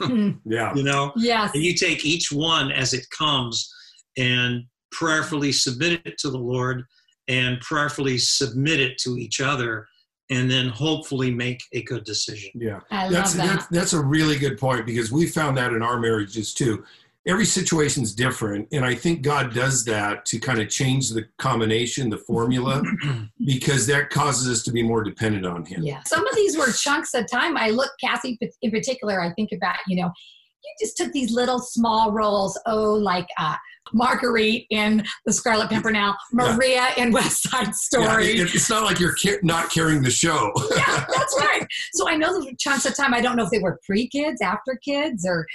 Mhm. 0.02 0.40
yeah 0.44 0.74
you 0.74 0.82
know 0.82 1.12
Yes. 1.16 1.50
and 1.54 1.62
you 1.62 1.74
take 1.74 2.04
each 2.04 2.30
one 2.32 2.70
as 2.70 2.92
it 2.92 3.06
comes 3.16 3.72
and 4.16 4.64
prayerfully 4.92 5.52
submit 5.52 6.02
it 6.04 6.18
to 6.18 6.30
the 6.30 6.38
lord 6.38 6.84
and 7.28 7.60
prayerfully 7.60 8.18
submit 8.18 8.80
it 8.80 8.98
to 8.98 9.16
each 9.16 9.40
other 9.40 9.86
and 10.30 10.50
then 10.50 10.68
hopefully 10.68 11.30
make 11.30 11.60
a 11.72 11.82
good 11.82 12.04
decision 12.04 12.50
yeah 12.54 12.80
I 12.90 13.08
that's 13.08 13.36
love 13.36 13.46
that. 13.46 13.54
that's 13.56 13.66
that's 13.68 13.92
a 13.92 14.00
really 14.00 14.38
good 14.38 14.58
point 14.58 14.86
because 14.86 15.10
we 15.12 15.26
found 15.26 15.56
that 15.58 15.72
in 15.72 15.82
our 15.82 15.98
marriages 15.98 16.54
too 16.54 16.84
every 17.26 17.44
situation's 17.44 18.14
different 18.14 18.66
and 18.72 18.82
i 18.84 18.94
think 18.94 19.20
god 19.20 19.52
does 19.52 19.84
that 19.84 20.24
to 20.24 20.38
kind 20.38 20.58
of 20.58 20.68
change 20.70 21.10
the 21.10 21.24
combination 21.38 22.08
the 22.08 22.16
formula 22.16 22.82
because 23.44 23.86
that 23.86 24.08
causes 24.08 24.48
us 24.48 24.62
to 24.64 24.72
be 24.72 24.82
more 24.82 25.02
dependent 25.04 25.44
on 25.44 25.64
him 25.66 25.82
Yeah. 25.82 26.02
Some 26.06 26.26
of 26.26 26.34
these 26.34 26.56
were 26.56 26.72
chunks 26.72 27.12
of 27.14 27.30
time. 27.30 27.56
I 27.58 27.70
look, 27.70 27.90
Cassie, 28.02 28.38
in 28.62 28.70
particular, 28.70 29.20
I 29.20 29.32
think 29.34 29.50
about, 29.52 29.76
you 29.86 29.96
know, 30.02 30.10
you 30.62 30.74
just 30.86 30.96
took 30.96 31.12
these 31.12 31.32
little 31.32 31.58
small 31.58 32.12
roles. 32.12 32.58
Oh, 32.66 32.94
like 32.94 33.26
uh, 33.38 33.56
Marguerite 33.92 34.66
in 34.70 35.02
The 35.26 35.32
Scarlet 35.32 35.68
Pimpernel, 35.68 36.14
Yeah. 36.32 36.54
Maria 36.56 36.88
in 36.96 37.12
West 37.12 37.48
Side 37.50 37.66
Yeah, 37.66 37.72
Story. 37.72 38.26
it- 38.38 38.54
it's 38.54 38.70
not 38.70 38.84
like 38.84 38.98
you're 39.00 39.14
ca- 39.20 39.38
not 39.42 39.70
carrying 39.70 40.02
the 40.02 40.10
show 40.10 40.52
yeah, 40.76 41.04
that's 41.12 41.36
right. 41.40 41.66
So 41.94 42.08
I 42.08 42.16
know 42.16 42.32
those 42.32 42.44
were 42.46 42.52
chunks 42.58 42.86
of 42.86 42.96
time. 42.96 43.14
I 43.14 43.20
don't 43.20 43.36
know 43.36 43.44
if 43.44 43.50
they 43.50 43.58
were 43.58 43.80
pre 43.84 44.08
kids, 44.08 44.40
after 44.42 44.78
kids, 44.84 45.24
or 45.26 45.46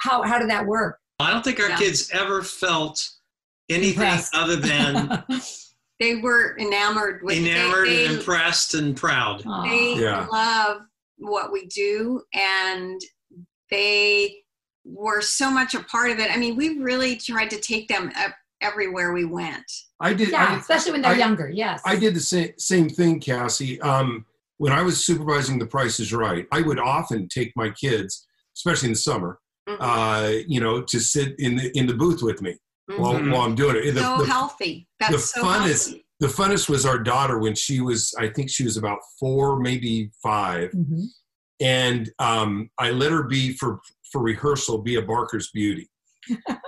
how, 0.00 0.22
how 0.22 0.38
did 0.38 0.48
that 0.50 0.66
work? 0.66 0.98
I 1.18 1.30
don't 1.32 1.42
think 1.44 1.60
our 1.60 1.70
Yeah. 1.70 1.76
kids 1.78 2.10
ever 2.12 2.42
felt 2.42 3.00
anything 3.68 4.02
Impressed. 4.02 4.34
other 4.34 4.56
than 4.56 5.24
They 6.00 6.16
were 6.16 6.58
enamored 6.58 7.20
with 7.22 7.36
enamored 7.38 7.86
they, 7.86 8.06
and 8.06 8.16
impressed 8.16 8.74
and 8.74 8.96
proud. 8.96 9.42
Aw. 9.46 9.62
they 9.62 9.94
Yeah. 10.00 10.26
love 10.32 10.78
what 11.18 11.52
we 11.52 11.66
do 11.66 12.22
and 12.34 13.00
they 13.70 14.41
were 14.84 15.20
so 15.20 15.50
much 15.50 15.74
a 15.74 15.82
part 15.84 16.10
of 16.10 16.18
it. 16.18 16.30
I 16.30 16.36
mean, 16.36 16.56
we 16.56 16.78
really 16.78 17.16
tried 17.16 17.50
to 17.50 17.60
take 17.60 17.88
them 17.88 18.10
up 18.16 18.32
everywhere 18.60 19.12
we 19.12 19.24
went. 19.24 19.64
i 20.00 20.12
did 20.14 20.30
yeah, 20.30 20.46
I, 20.50 20.56
especially 20.58 20.92
when 20.92 21.02
they're 21.02 21.12
I- 21.12 21.18
younger. 21.18 21.48
Yes. 21.50 21.82
I 21.84 21.96
did 21.96 22.14
the 22.14 22.20
same 22.20 22.52
same 22.58 22.88
thing, 22.88 23.20
Cassie. 23.20 23.80
Um, 23.80 24.24
when 24.58 24.72
I 24.72 24.82
was 24.82 25.04
supervising 25.04 25.58
The 25.58 25.66
Price 25.66 25.98
is 25.98 26.12
Right, 26.12 26.46
I 26.52 26.62
would 26.62 26.78
often 26.78 27.28
take 27.28 27.52
my 27.56 27.70
kids, 27.70 28.26
especially 28.56 28.88
in 28.88 28.92
the 28.92 28.98
summer, 28.98 29.40
Mhm. 29.68 29.76
uh, 29.80 30.42
you 30.46 30.60
know, 30.60 30.82
to 30.82 31.00
sit 31.00 31.34
in 31.38 31.56
the 31.56 31.76
in 31.76 31.86
the 31.86 31.94
booth 31.94 32.22
with 32.22 32.40
me 32.42 32.56
while, 32.86 33.14
Mhm. 33.14 33.32
while 33.32 33.42
I'm 33.42 33.54
doing 33.56 33.76
it. 33.76 33.92
The, 33.92 34.00
so 34.00 34.18
the- 34.18 34.26
healthy. 34.26 34.88
That's 35.00 35.12
the 35.12 35.18
so 35.40 35.42
funnest- 35.44 35.86
healthy. 35.88 36.06
the 36.20 36.28
funnest 36.28 36.68
was 36.68 36.86
our 36.86 36.98
daughter 36.98 37.38
when 37.40 37.54
she 37.56 37.80
was, 37.80 38.14
I 38.18 38.28
think 38.28 38.48
she 38.50 38.62
was 38.64 38.76
about 38.76 38.98
four, 39.18 39.58
maybe 39.58 40.10
five, 40.22 40.70
Mhm. 40.72 41.06
and 41.60 42.12
um, 42.20 42.70
I 42.78 42.90
let 42.90 43.10
her 43.10 43.24
be 43.24 43.54
for 43.54 43.80
for 44.12 44.22
rehearsal 44.22 44.78
be 44.78 44.96
a 44.96 45.02
Barker's 45.02 45.50
beauty. 45.52 45.88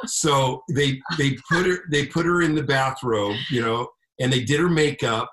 so 0.06 0.62
they 0.72 1.00
they 1.18 1.36
put 1.48 1.64
her 1.66 1.78
they 1.92 2.06
put 2.06 2.26
her 2.26 2.42
in 2.42 2.54
the 2.54 2.62
bathrobe, 2.62 3.36
you 3.50 3.60
know, 3.60 3.86
and 4.20 4.32
they 4.32 4.42
did 4.42 4.58
her 4.60 4.68
makeup 4.68 5.30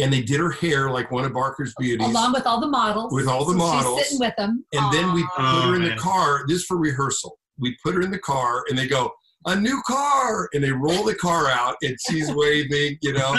and 0.00 0.12
they 0.12 0.22
did 0.22 0.38
her 0.38 0.50
hair 0.52 0.90
like 0.90 1.10
one 1.10 1.24
of 1.24 1.32
Barker's 1.32 1.74
beauties. 1.78 2.06
Along 2.06 2.32
with 2.32 2.46
all 2.46 2.60
the 2.60 2.68
models. 2.68 3.12
With 3.12 3.26
all 3.26 3.44
the 3.44 3.52
So 3.52 3.58
models. 3.58 3.98
She's 3.98 4.08
sitting 4.10 4.20
with 4.20 4.36
them. 4.36 4.64
and 4.72 4.92
then 4.92 5.12
we 5.12 5.22
put 5.22 5.40
Aw. 5.44 5.62
her 5.70 5.76
in 5.76 5.82
Oh, 5.82 5.88
the 5.88 5.96
car. 5.96 6.44
This 6.46 6.64
for 6.64 6.76
rehearsal. 6.76 7.36
We 7.58 7.76
put 7.84 7.94
her 7.96 8.02
in 8.02 8.12
the 8.12 8.20
car, 8.20 8.62
and 8.68 8.78
they 8.78 8.86
go, 8.86 9.10
"A 9.46 9.56
new 9.56 9.82
car!" 9.84 10.48
And 10.54 10.62
they 10.62 10.70
roll 10.70 11.02
the 11.02 11.16
car 11.16 11.48
out, 11.48 11.74
and 11.82 11.96
she's 12.08 12.30
waving, 12.32 12.98
you 13.02 13.12
know. 13.14 13.34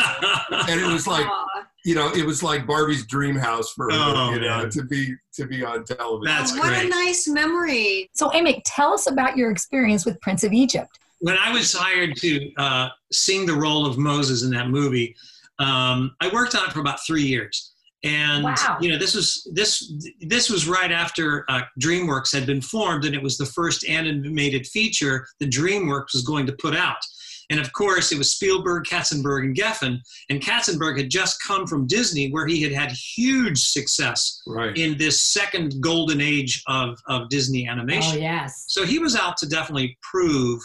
And 0.68 0.82
it 0.82 0.86
was 0.92 1.08
like, 1.08 1.26
Aw, 1.26 1.59
you 1.90 1.96
know, 1.96 2.08
it 2.14 2.24
was 2.24 2.44
like 2.44 2.68
Barbie's 2.68 3.04
dream 3.08 3.36
house 3.36 3.74
for 3.74 3.86
her, 3.86 3.90
Oh, 3.94 4.32
you 4.34 4.40
know, 4.42 4.58
man. 4.60 4.70
to 4.70 4.84
be 4.84 5.16
to 5.34 5.48
be 5.48 5.64
on 5.64 5.84
television. 5.86 6.26
That's 6.36 6.56
what 6.56 6.72
a 6.72 6.88
nice 6.88 7.28
memory. 7.28 8.08
So, 8.14 8.30
Amick, 8.30 8.62
tell 8.66 8.94
us 8.94 9.10
about 9.10 9.36
your 9.38 9.50
experience 9.50 10.06
with 10.06 10.22
Prince 10.22 10.44
of 10.44 10.54
Egypt. 10.54 10.92
when 11.22 11.38
I 11.38 11.52
was 11.52 11.74
hired 11.74 12.16
to 12.18 12.32
uh, 12.58 12.90
sing 13.12 13.46
the 13.48 13.56
role 13.66 13.86
of 13.88 13.98
Moses 13.98 14.44
in 14.44 14.52
that 14.52 14.70
movie, 14.70 15.16
um, 15.58 16.16
I 16.22 16.30
worked 16.32 16.54
on 16.56 16.64
it 16.68 16.72
for 16.74 16.80
about 16.80 17.00
three 17.08 17.24
years. 17.24 17.74
And 18.04 18.44
Wow. 18.46 18.78
you 18.80 18.90
know, 18.92 18.98
this 18.98 19.14
was 19.16 19.50
this 19.54 19.92
this 20.22 20.50
was 20.50 20.68
right 20.68 20.92
after 20.92 21.44
uh, 21.50 21.62
DreamWorks 21.82 22.32
had 22.32 22.46
been 22.46 22.62
formed, 22.62 23.04
and 23.06 23.14
it 23.16 23.22
was 23.22 23.36
the 23.38 23.46
first 23.48 23.84
animated 23.90 24.68
feature 24.68 25.26
that 25.40 25.50
DreamWorks 25.50 26.14
was 26.14 26.24
going 26.24 26.46
to 26.46 26.54
put 26.54 26.76
out. 26.76 27.02
And 27.50 27.60
of 27.60 27.74
course, 27.74 28.12
it 28.12 28.18
was 28.18 28.34
Spielberg, 28.34 28.86
Katzenberg, 28.86 29.44
and 29.44 29.56
Geffen. 29.56 30.00
And 30.30 30.40
Katzenberg 30.40 30.98
had 30.98 31.10
just 31.10 31.42
come 31.46 31.66
from 31.66 31.88
Disney, 31.88 32.30
where 32.30 32.46
he 32.46 32.62
had 32.62 32.72
had 32.72 32.92
huge 32.92 33.60
success 33.60 34.42
right. 34.46 34.78
in 34.78 34.98
this 34.98 35.24
second 35.24 35.82
golden 35.82 36.22
age 36.22 36.62
of, 36.68 37.00
of 37.08 37.28
Disney 37.30 37.68
animation. 37.68 38.18
Oh, 38.18 38.22
yes. 38.22 38.66
So 38.68 38.86
he 38.86 39.00
was 39.00 39.16
out 39.16 39.36
to 39.38 39.50
definitely 39.50 39.98
prove 40.04 40.62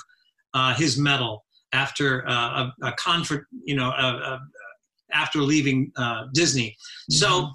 uh, 0.53 0.75
his 0.75 0.99
mettle 0.99 1.45
after 1.73 2.29
uh, 2.29 2.71
a, 2.83 2.89
a 2.89 2.93
conflict, 2.93 3.47
you 3.65 3.77
know, 3.77 3.89
uh, 3.89 4.21
uh, 4.25 4.39
after 5.13 5.41
leaving 5.41 5.91
uh, 5.97 6.25
Disney. 6.33 6.77
So 7.11 7.51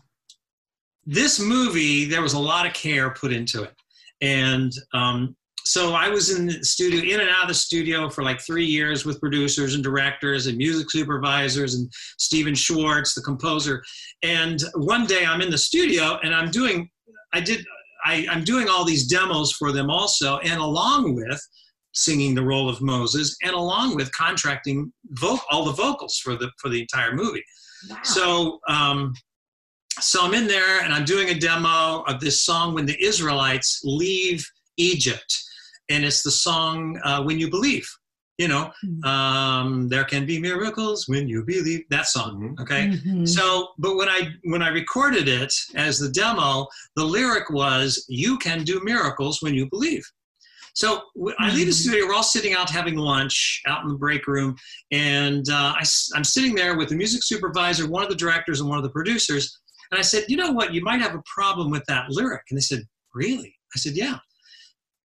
this 1.06 1.40
movie, 1.40 2.06
there 2.06 2.22
was 2.22 2.34
a 2.34 2.40
lot 2.40 2.66
of 2.66 2.74
care 2.74 3.12
put 3.12 3.32
into 3.32 3.64
it, 3.64 3.74
and 4.22 4.72
um, 4.94 5.36
so 5.70 5.94
I 5.94 6.10
was 6.10 6.36
in 6.36 6.48
the 6.48 6.64
studio, 6.64 7.02
in 7.02 7.20
and 7.20 7.30
out 7.30 7.44
of 7.44 7.48
the 7.48 7.54
studio 7.54 8.10
for 8.10 8.24
like 8.24 8.42
three 8.42 8.66
years 8.66 9.06
with 9.06 9.20
producers 9.20 9.76
and 9.76 9.84
directors 9.84 10.48
and 10.48 10.58
music 10.58 10.90
supervisors 10.90 11.76
and 11.76 11.88
Stephen 12.18 12.56
Schwartz, 12.56 13.14
the 13.14 13.22
composer. 13.22 13.84
And 14.24 14.60
one 14.74 15.06
day 15.06 15.28
I'm 15.28 15.42
in 15.42 15.52
the 15.52 15.60
studio 15.60 16.18
and 16.24 16.34
I'm 16.34 16.50
doing, 16.50 16.90
I 17.34 17.42
did, 17.42 17.64
I, 18.04 18.26
I'm 18.32 18.44
doing 18.44 18.68
all 18.68 18.84
these 18.84 19.06
demos 19.08 19.52
for 19.52 19.72
them 19.72 19.92
also, 19.92 20.40
and 20.40 20.60
along 20.60 21.14
with 21.14 21.40
singing 21.94 22.34
the 22.34 22.44
role 22.44 22.68
of 22.68 22.82
Moses, 22.82 23.38
and 23.44 23.54
along 23.54 23.96
with 23.96 24.12
contracting 24.12 24.92
all 25.52 25.66
the 25.66 25.74
vocals 25.74 26.18
for 26.18 26.36
the 26.36 26.50
for 26.58 26.70
the 26.70 26.82
entire 26.82 27.14
movie. 27.14 27.44
Wow. 27.92 27.98
So, 28.04 28.60
um, 28.68 29.14
so 30.00 30.26
I'm 30.26 30.34
in 30.34 30.48
there 30.48 30.82
and 30.82 30.92
I'm 30.92 31.06
doing 31.06 31.30
a 31.30 31.40
demo 31.40 32.02
of 32.08 32.20
this 32.20 32.44
song 32.44 32.74
when 32.74 32.88
the 32.88 33.00
Israelites 33.04 33.82
leave 33.84 34.44
Egypt, 34.78 35.32
and 35.90 36.04
it's 36.06 36.24
the 36.24 36.32
song 36.32 37.00
uh, 37.04 37.22
"When 37.24 37.40
You 37.40 37.50
Believe." 37.50 37.88
You 38.38 38.48
know, 38.48 38.72
Mhm. 38.86 39.06
um, 39.06 39.90
there 39.90 40.06
can 40.06 40.26
be 40.26 40.40
miracles 40.40 41.10
when 41.10 41.28
you 41.28 41.44
believe. 41.44 41.82
That 41.90 42.08
song, 42.08 42.56
Mhm. 42.58 42.62
okay. 42.62 42.88
Mhm. 42.88 43.28
So, 43.28 43.70
but 43.78 43.98
when 43.98 44.08
I 44.08 44.34
when 44.44 44.62
I 44.62 44.70
recorded 44.70 45.28
it 45.28 45.54
as 45.76 46.00
the 46.00 46.10
demo, 46.10 46.66
the 46.96 47.04
lyric 47.04 47.50
was 47.50 48.06
"You 48.08 48.38
can 48.38 48.64
do 48.64 48.80
miracles 48.82 49.42
when 49.42 49.54
you 49.54 49.68
believe." 49.70 50.06
So 50.74 51.02
I 51.40 51.52
leave 51.54 51.66
the 51.68 51.74
Mhm. 51.74 51.84
studio. 51.84 52.08
We're 52.08 52.14
all 52.14 52.24
sitting 52.24 52.54
out 52.54 52.70
having 52.70 52.96
lunch 52.96 53.62
out 53.68 53.84
in 53.84 53.90
the 53.90 53.96
break 53.98 54.26
room, 54.28 54.56
and 54.92 55.50
uh, 55.50 55.74
I, 55.76 55.84
am 56.16 56.24
sitting 56.24 56.56
there 56.56 56.78
with 56.78 56.88
the 56.90 56.96
music 56.96 57.22
supervisor, 57.24 57.90
one 57.90 58.04
of 58.04 58.10
the 58.10 58.16
directors, 58.16 58.62
and 58.62 58.70
one 58.70 58.78
of 58.78 58.84
the 58.84 58.92
producers. 58.92 59.60
And 59.92 60.00
I 60.00 60.04
said, 60.04 60.24
"You 60.30 60.38
know 60.38 60.52
what? 60.54 60.74
You 60.74 60.82
might 60.82 61.02
have 61.02 61.16
a 61.16 61.24
problem 61.26 61.72
with 61.72 61.84
that 61.90 62.06
lyric." 62.10 62.44
And 62.50 62.58
they 62.58 62.62
said, 62.62 62.84
"Really?" 63.14 63.54
I 63.76 63.80
said, 63.80 63.98
"Yeah." 63.98 64.20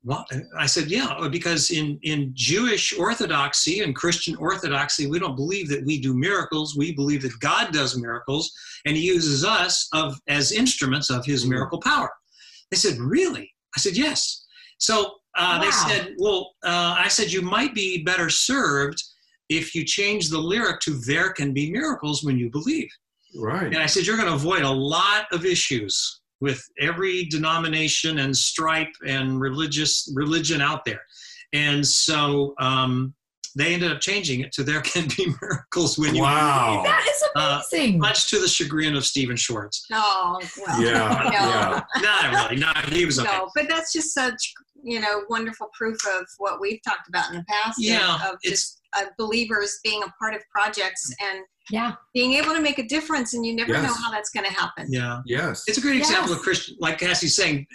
Well, 0.04 0.26
I 0.58 0.66
said, 0.66 0.90
yeah, 0.90 1.28
because 1.30 1.72
in, 1.72 2.00
in 2.04 2.32
Jewish 2.34 2.98
orthodoxy 2.98 3.82
and 3.82 3.94
Christian 3.94 4.36
orthodoxy, 4.38 5.08
we 5.08 5.20
don't 5.20 5.36
believe 5.36 5.68
that 5.70 5.86
we 5.86 6.00
do 6.00 6.14
miracles. 6.16 6.78
We 6.78 6.94
believe 6.94 7.22
that 7.24 7.38
God 7.42 7.74
does 7.74 8.00
miracles, 8.00 8.50
and 8.86 8.96
He 8.96 9.04
uses 9.04 9.44
us 9.44 9.90
of 9.94 10.18
as 10.30 10.54
instruments 10.54 11.10
of 11.10 11.26
His 11.26 11.46
miracle 11.46 11.82
power. 11.82 12.10
They 12.72 12.78
said, 12.78 12.98
really? 12.98 13.52
I 13.76 13.80
said, 13.80 13.98
yes. 13.98 14.46
So 14.78 15.16
uh, 15.38 15.60
they 15.62 15.72
said, 15.72 16.16
well, 16.18 16.52
uh, 16.64 16.96
I 16.98 17.10
said, 17.10 17.32
you 17.32 17.42
might 17.42 17.76
be 17.76 18.04
better 18.04 18.30
served 18.30 19.04
if 19.50 19.76
you 19.76 19.84
change 19.84 20.30
the 20.30 20.40
lyric 20.40 20.80
to 20.82 20.92
"There 20.92 21.34
can 21.34 21.54
be 21.54 21.72
miracles 21.72 22.24
when 22.24 22.38
you 22.38 22.50
believe." 22.50 22.90
Right. 23.36 23.66
And 23.66 23.78
I 23.78 23.86
said, 23.86 24.08
you're 24.08 24.16
going 24.18 24.30
to 24.30 24.36
avoid 24.36 24.62
a 24.62 24.70
lot 24.70 25.26
of 25.32 25.46
issues 25.46 26.19
with 26.42 26.62
every 26.80 27.26
denomination 27.26 28.20
and 28.20 28.36
stripe 28.36 28.94
and 29.08 29.40
religious 29.42 30.12
religion 30.16 30.62
out 30.62 30.86
there. 30.86 31.02
And 31.54 31.86
so 31.86 32.54
um, 32.60 33.14
they 33.56 33.74
ended 33.74 33.92
up 33.92 34.00
changing 34.00 34.42
it 34.42 34.52
to 34.54 34.64
there 34.64 34.82
can 34.82 35.08
be 35.18 35.28
miracles 35.42 35.98
when 35.98 36.16
you 36.16 36.22
Wow. 36.22 36.84
that 36.86 37.06
is 37.08 37.24
Uh, 37.36 37.62
amazing. 37.74 38.00
much 38.00 38.30
to 38.30 38.40
the 38.40 38.48
chagrin 38.48 38.96
of 38.96 39.06
Stephen 39.06 39.36
Schwartz. 39.36 39.86
Oh, 39.92 40.40
well. 40.66 40.82
Yeah. 40.82 41.24
No. 41.24 41.30
Yeah. 41.32 41.84
Not 42.02 42.50
really. 42.52 42.56
No, 42.62 42.72
he 42.96 43.06
was 43.06 43.20
okay. 43.20 43.30
No, 43.32 43.50
but 43.56 43.68
that's 43.68 43.92
just 43.92 44.14
such, 44.14 44.54
you 44.84 45.00
know, 45.00 45.24
wonderful 45.30 45.68
proof 45.78 45.98
of 46.18 46.26
what 46.38 46.62
we've 46.62 46.80
talked 46.88 47.10
about 47.10 47.32
in 47.32 47.38
the 47.38 47.46
past. 47.46 47.78
Yeah, 47.82 48.16
Of, 48.16 48.38
it's- 48.44 48.52
just 48.52 48.82
uh, 48.96 49.06
believers 49.18 49.80
being 49.84 50.02
a 50.04 50.12
part 50.20 50.34
of 50.36 50.42
projects 50.52 51.12
and 51.22 51.44
yeah. 51.70 51.94
being 52.14 52.34
able 52.34 52.54
to 52.54 52.62
make 52.62 52.80
a 52.80 52.84
difference, 52.88 53.34
and 53.34 53.46
you 53.46 53.56
never 53.56 53.74
know 53.74 53.94
how 53.94 54.12
that's 54.12 54.30
going 54.30 54.46
to 54.46 54.54
happen. 54.54 54.88
Yeah. 54.90 55.22
Yes. 55.26 55.64
It's 55.68 55.78
a 55.78 55.82
great 55.82 55.98
example 55.98 56.30
Yes. 56.30 56.38
of 56.40 56.44
Christian, 56.44 56.76
like 56.80 56.98
Cassie's 57.00 57.36
saying, 57.36 57.66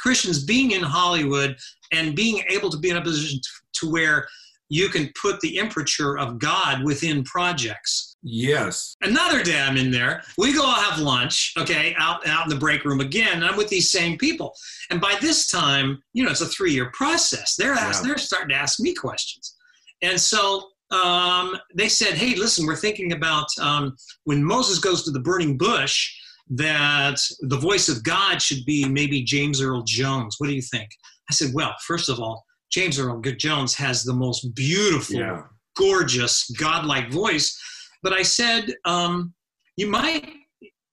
Christians 0.00 0.44
being 0.44 0.72
in 0.72 0.82
Hollywood 0.82 1.56
and 1.92 2.14
being 2.14 2.42
able 2.48 2.70
to 2.70 2.78
be 2.78 2.90
in 2.90 2.96
a 2.96 3.02
position 3.02 3.40
to, 3.40 3.80
to 3.80 3.90
where 3.92 4.26
you 4.70 4.88
can 4.90 5.10
put 5.20 5.40
the 5.40 5.56
imperature 5.56 6.18
of 6.18 6.38
God 6.38 6.84
within 6.84 7.24
projects. 7.24 8.16
Yes. 8.22 8.96
Another 9.00 9.42
day 9.42 9.58
I'm 9.58 9.76
in 9.78 9.90
there. 9.90 10.22
We 10.36 10.52
go 10.52 10.66
have 10.66 10.98
lunch, 10.98 11.54
okay, 11.56 11.94
out 11.98 12.26
out 12.26 12.44
in 12.44 12.50
the 12.50 12.56
break 12.56 12.84
room 12.84 13.00
again. 13.00 13.36
And 13.36 13.44
I'm 13.46 13.56
with 13.56 13.68
these 13.68 13.90
same 13.90 14.18
people. 14.18 14.52
And 14.90 15.00
by 15.00 15.16
this 15.22 15.46
time, 15.46 16.02
you 16.12 16.24
know, 16.24 16.30
it's 16.30 16.42
a 16.42 16.46
three 16.46 16.72
year 16.72 16.90
process. 16.92 17.56
They're 17.56 17.72
ask, 17.72 18.02
Yeah. 18.02 18.08
they're 18.08 18.18
starting 18.18 18.50
to 18.50 18.56
ask 18.56 18.78
me 18.80 18.92
questions. 18.92 19.54
And 20.02 20.20
so 20.20 20.68
um, 20.90 21.56
they 21.74 21.88
said, 21.88 22.14
"Hey, 22.14 22.34
listen, 22.34 22.66
we're 22.66 22.76
thinking 22.76 23.12
about 23.12 23.46
um, 23.60 23.96
when 24.24 24.42
Moses 24.42 24.78
goes 24.78 25.02
to 25.04 25.10
the 25.10 25.20
burning 25.20 25.56
bush, 25.58 26.14
that 26.50 27.20
the 27.40 27.58
voice 27.58 27.88
of 27.88 28.02
God 28.02 28.40
should 28.40 28.64
be 28.64 28.88
maybe 28.88 29.22
James 29.22 29.60
Earl 29.60 29.82
Jones. 29.82 30.36
What 30.38 30.48
do 30.48 30.54
you 30.54 30.62
think?" 30.62 30.88
I 31.30 31.34
said, 31.34 31.50
"Well, 31.54 31.74
first 31.86 32.08
of 32.08 32.18
all, 32.20 32.44
James 32.72 32.98
Earl 32.98 33.20
Jones 33.20 33.74
has 33.74 34.02
the 34.04 34.14
most 34.14 34.54
beautiful, 34.54 35.16
Yeah. 35.16 35.42
gorgeous, 35.76 36.50
godlike 36.58 37.10
voice." 37.12 37.56
But 38.02 38.12
I 38.12 38.22
said, 38.22 38.74
um, 38.84 39.34
"You 39.76 39.88
might." 39.88 40.34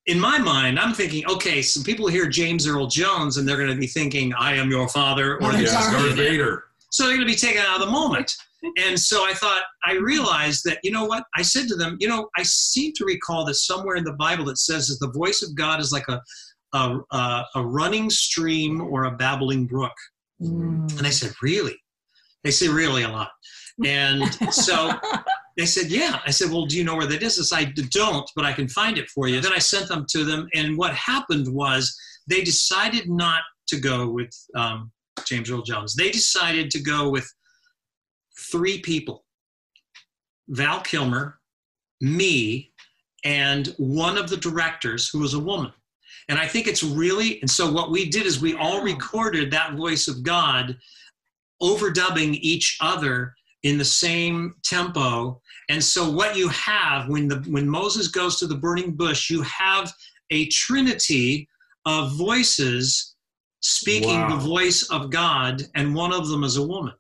In 0.08 0.20
my 0.20 0.38
mind, 0.38 0.78
I'm 0.80 0.94
thinking, 0.94 1.26
okay, 1.28 1.64
some 1.64 1.82
people 1.84 2.06
hear 2.08 2.28
James 2.30 2.68
Earl 2.68 2.86
Jones 2.86 3.38
and 3.38 3.50
they're 3.50 3.58
going 3.58 3.72
to 3.72 3.76
be 3.76 3.88
thinking, 3.88 4.32
"I 4.36 4.54
am 4.56 4.70
your 4.70 4.88
father," 4.90 5.38
or 5.42 5.52
Yeah, 5.52 5.58
this 5.62 5.70
is 5.72 5.74
Yeah. 5.74 5.92
Darth 5.94 6.04
Darth. 6.04 6.16
Vader. 6.16 6.64
So 6.92 7.06
they're 7.06 7.16
going 7.16 7.28
to 7.28 7.34
be 7.34 7.40
taken 7.40 7.62
out 7.64 7.82
of 7.82 7.88
the 7.88 7.92
moment. 7.92 8.32
And 8.78 9.00
so 9.00 9.26
I 9.26 9.34
thought, 9.34 9.64
I 9.86 9.94
realized 9.94 10.64
that, 10.66 10.80
you 10.84 10.92
know 10.92 11.06
what? 11.06 11.24
I 11.36 11.42
said 11.42 11.68
to 11.70 11.76
them, 11.76 11.98
you 12.00 12.08
know, 12.08 12.30
I 12.38 12.44
seem 12.44 12.94
to 12.96 13.06
recall 13.06 13.46
that 13.46 13.56
somewhere 13.56 13.96
in 13.96 14.04
the 14.04 14.14
Bible 14.14 14.50
it 14.50 14.58
says 14.58 14.88
that 14.88 15.06
the 15.06 15.12
voice 15.12 15.42
of 15.42 15.56
God 15.56 15.80
is 15.80 15.92
like 15.92 16.08
a, 16.08 16.22
a, 16.74 17.00
a, 17.12 17.46
a 17.56 17.66
running 17.66 18.10
stream 18.10 18.82
or 18.82 19.06
a 19.06 19.12
babbling 19.12 19.66
brook. 19.66 19.94
Mm. 20.42 20.98
And 20.98 21.08
I 21.08 21.10
said, 21.10 21.34
really? 21.42 21.76
They 22.44 22.52
say 22.52 22.68
really 22.68 23.04
a 23.04 23.10
lot. 23.10 23.32
And 23.84 24.34
so 24.54 24.92
they 25.58 25.66
said, 25.66 25.88
yeah. 25.88 26.20
I 26.26 26.32
said, 26.32 26.52
well, 26.52 26.66
do 26.66 26.78
you 26.78 26.84
know 26.84 26.96
where 26.96 27.08
that 27.08 27.24
is? 27.24 27.40
I 27.40 27.44
said, 27.44 27.68
I 27.68 27.82
don't, 27.90 28.30
but 28.36 28.46
I 28.46 28.54
can 28.54 28.68
find 28.68 28.98
it 28.98 29.10
for 29.10 29.28
you. 29.28 29.42
Then 29.42 29.54
I 29.54 29.60
sent 29.60 29.88
them 29.88 30.06
to 30.10 30.24
them. 30.24 30.48
And 30.54 30.78
what 30.78 30.94
happened 30.94 31.48
was 31.48 31.96
they 32.28 32.42
decided 32.42 33.10
not 33.10 33.42
to 33.68 33.80
go 33.80 34.10
with 34.10 34.32
um, 34.56 34.92
James 35.26 35.50
Earl 35.50 35.64
Jones. 35.64 35.96
They 35.96 36.12
decided 36.12 36.70
to 36.72 36.80
go 36.82 37.10
with 37.10 37.32
three 38.38 38.80
people 38.80 39.26
Val 40.50 40.82
Kilmer, 40.82 41.40
me, 42.02 42.72
and 43.24 43.74
one 43.78 44.18
of 44.18 44.30
the 44.30 44.38
directors 44.38 45.10
who 45.10 45.20
was 45.20 45.34
a 45.34 45.40
woman. 45.40 45.72
And 46.30 46.40
I 46.40 46.48
think 46.48 46.68
it's 46.68 46.84
really, 46.84 47.40
and 47.42 47.50
so 47.50 47.72
what 47.72 47.92
we 47.92 48.10
did 48.10 48.26
is 48.26 48.40
we 48.40 48.56
all 48.56 48.84
recorded 48.84 49.52
that 49.52 49.74
voice 49.74 50.08
of 50.08 50.24
God 50.24 50.78
overdubbing 51.62 52.38
each 52.42 52.78
other 52.82 53.34
in 53.64 53.78
the 53.78 53.86
same 53.86 54.56
tempo. 54.64 55.42
And 55.70 55.84
so 55.84 56.10
what 56.10 56.36
you 56.36 56.48
have 56.50 57.10
when 57.10 57.28
the 57.28 57.38
when 57.48 57.68
Moses 57.68 58.08
goes 58.08 58.38
to 58.40 58.48
the 58.48 58.56
burning 58.56 58.92
bush, 58.92 59.30
you 59.30 59.42
have 59.42 59.92
a 60.30 60.48
trinity 60.50 61.48
of 61.86 62.16
voices 62.16 63.16
speaking 63.62 64.22
Wow. 64.22 64.30
the 64.30 64.48
voice 64.48 64.84
of 64.92 65.10
God, 65.10 65.64
and 65.74 65.96
one 65.96 66.14
of 66.14 66.28
them 66.28 66.44
is 66.44 66.58
a 66.58 66.66
woman. 66.66 66.94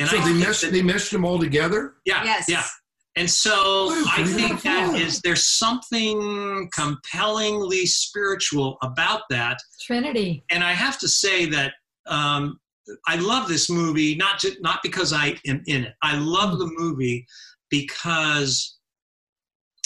And 0.00 0.08
so 0.08 0.18
I 0.18 0.24
they 0.24 0.32
meshed 0.32 0.62
that- 0.62 0.72
they 0.72 0.82
meshed 0.82 1.10
them 1.12 1.24
all 1.24 1.38
together. 1.38 1.94
yeah, 2.04 2.24
Yes. 2.24 2.46
yeah. 2.48 2.64
And 3.16 3.28
so 3.28 3.86
What 3.86 4.06
a 4.06 4.10
I 4.20 4.22
great 4.24 4.34
think 4.34 4.62
that 4.62 4.90
idea. 4.90 5.06
is 5.06 5.20
there's 5.20 5.46
something 5.46 6.70
compellingly 6.74 7.84
spiritual 7.86 8.78
about 8.82 9.22
that. 9.30 9.58
Trinity. 9.80 10.44
And 10.50 10.62
I 10.64 10.72
have 10.72 10.98
to 11.00 11.08
say 11.08 11.44
that 11.46 11.74
um, 12.06 12.58
I 13.06 13.16
love 13.16 13.48
this 13.48 13.68
movie 13.68 14.14
not 14.14 14.38
just, 14.40 14.62
not 14.62 14.80
because 14.82 15.12
I 15.12 15.36
am 15.46 15.62
in 15.66 15.84
it. 15.84 15.94
I 16.02 16.16
love 16.18 16.58
the 16.58 16.66
movie 16.78 17.26
because 17.68 18.78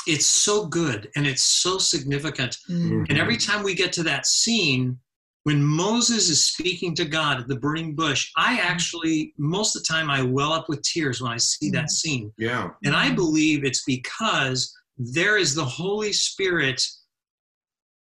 it's 0.06 0.26
so 0.26 0.66
good 0.66 1.10
and 1.16 1.26
it's 1.26 1.42
so 1.42 1.78
significant. 1.78 2.58
Mm. 2.70 3.06
And 3.08 3.18
every 3.18 3.38
time 3.38 3.62
we 3.62 3.74
get 3.74 3.92
to 3.94 4.02
that 4.04 4.26
scene, 4.26 4.98
when 5.44 5.62
Moses 5.62 6.28
is 6.30 6.44
speaking 6.44 6.94
to 6.96 7.04
God 7.04 7.38
at 7.38 7.48
the 7.48 7.56
burning 7.56 7.94
bush, 7.94 8.30
I 8.36 8.56
mm-hmm. 8.56 8.66
actually, 8.66 9.34
most 9.38 9.76
of 9.76 9.82
the 9.82 9.92
time, 9.92 10.10
I 10.10 10.22
well 10.22 10.52
up 10.52 10.68
with 10.68 10.82
tears 10.82 11.22
when 11.22 11.32
I 11.32 11.36
see 11.36 11.70
that 11.70 11.84
mm-hmm. 11.84 11.88
scene. 11.88 12.32
Yeah. 12.36 12.70
And 12.84 12.96
I 12.96 13.12
believe 13.12 13.64
it's 13.64 13.84
because 13.84 14.74
there 14.98 15.36
is 15.36 15.54
the 15.54 15.64
Holy 15.64 16.12
Spirit 16.12 16.82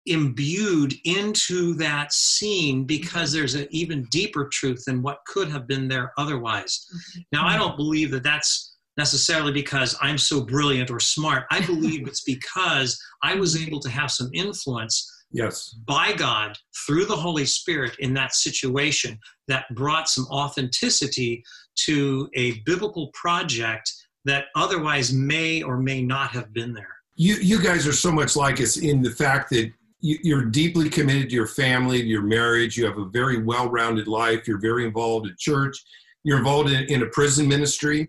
imbued 0.06 0.94
into 1.04 1.74
that 1.74 2.12
scene 2.12 2.84
because 2.84 3.30
mm-hmm. 3.30 3.38
there's 3.38 3.54
an 3.54 3.68
even 3.70 4.04
deeper 4.10 4.48
truth 4.50 4.82
than 4.86 5.02
what 5.02 5.24
could 5.26 5.48
have 5.50 5.66
been 5.68 5.86
there 5.86 6.12
otherwise. 6.16 6.86
Now, 7.30 7.46
I 7.46 7.56
don't 7.58 7.76
believe 7.76 8.10
that 8.12 8.22
that's 8.22 8.74
necessarily 8.96 9.52
because 9.52 9.96
I'm 10.00 10.18
so 10.18 10.44
brilliant 10.44 10.90
or 10.90 11.00
smart. 11.00 11.44
I 11.50 11.60
believe 11.66 12.06
it's 12.06 12.22
because 12.22 12.98
I 13.22 13.34
was 13.34 13.60
able 13.60 13.80
to 13.80 13.90
have 13.90 14.10
some 14.10 14.30
influence 14.32 15.10
Yes. 15.34 15.74
by 15.86 16.12
God 16.12 16.56
through 16.86 17.06
the 17.06 17.16
Holy 17.16 17.44
Spirit 17.44 17.96
in 17.98 18.14
that 18.14 18.34
situation 18.34 19.18
that 19.48 19.64
brought 19.74 20.08
some 20.08 20.26
authenticity 20.30 21.42
to 21.86 22.30
a 22.34 22.60
biblical 22.64 23.10
project 23.12 23.92
that 24.24 24.46
otherwise 24.56 25.12
may 25.12 25.62
or 25.62 25.76
may 25.76 26.00
not 26.02 26.30
have 26.30 26.52
been 26.54 26.72
there. 26.72 26.94
You 27.16 27.34
you 27.36 27.62
guys 27.62 27.86
are 27.86 27.92
so 27.92 28.10
much 28.10 28.36
like 28.36 28.60
us 28.60 28.76
in 28.78 29.02
the 29.02 29.10
fact 29.10 29.50
that 29.50 29.70
you, 30.00 30.18
you're 30.22 30.44
deeply 30.44 30.88
committed 30.88 31.28
to 31.30 31.34
your 31.34 31.46
family, 31.46 31.98
to 32.00 32.06
your 32.06 32.22
marriage. 32.22 32.76
You 32.76 32.86
have 32.86 32.98
a 32.98 33.06
very 33.06 33.42
well-rounded 33.42 34.06
life. 34.08 34.46
You're 34.48 34.60
very 34.60 34.84
involved 34.86 35.26
in 35.28 35.34
church. 35.38 35.76
you're 36.24 36.38
involved 36.38 36.70
in, 36.70 36.84
in 36.86 37.02
a 37.02 37.06
prison 37.06 37.46
ministry. 37.46 38.08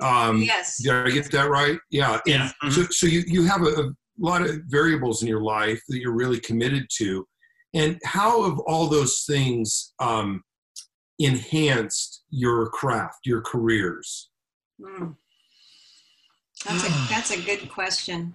Um, 0.00 0.42
yes. 0.42 0.82
Did 0.82 0.92
I 0.92 1.10
get 1.10 1.30
that 1.32 1.48
right? 1.50 1.78
Yeah. 1.90 2.14
And 2.14 2.20
Yeah. 2.26 2.50
mhm. 2.62 2.72
So, 2.72 2.82
so 2.90 3.06
you, 3.06 3.24
you 3.26 3.44
have 3.44 3.62
a, 3.62 3.94
a 4.20 4.24
lot 4.24 4.42
of 4.42 4.60
variables 4.66 5.22
in 5.22 5.28
your 5.28 5.42
life 5.42 5.80
that 5.88 5.98
you're 5.98 6.14
really 6.14 6.40
committed 6.40 6.86
to. 6.96 7.26
And 7.74 8.00
how 8.04 8.48
have 8.48 8.58
all 8.60 8.86
those 8.86 9.24
things 9.26 9.92
um, 10.00 10.42
enhanced 11.18 12.24
your 12.30 12.68
craft, 12.70 13.20
your 13.24 13.42
careers? 13.42 14.30
Mm. 14.80 15.16
That's 16.66 16.84
a 16.84 16.90
that's 17.08 17.30
a 17.30 17.40
good 17.40 17.70
question. 17.70 18.34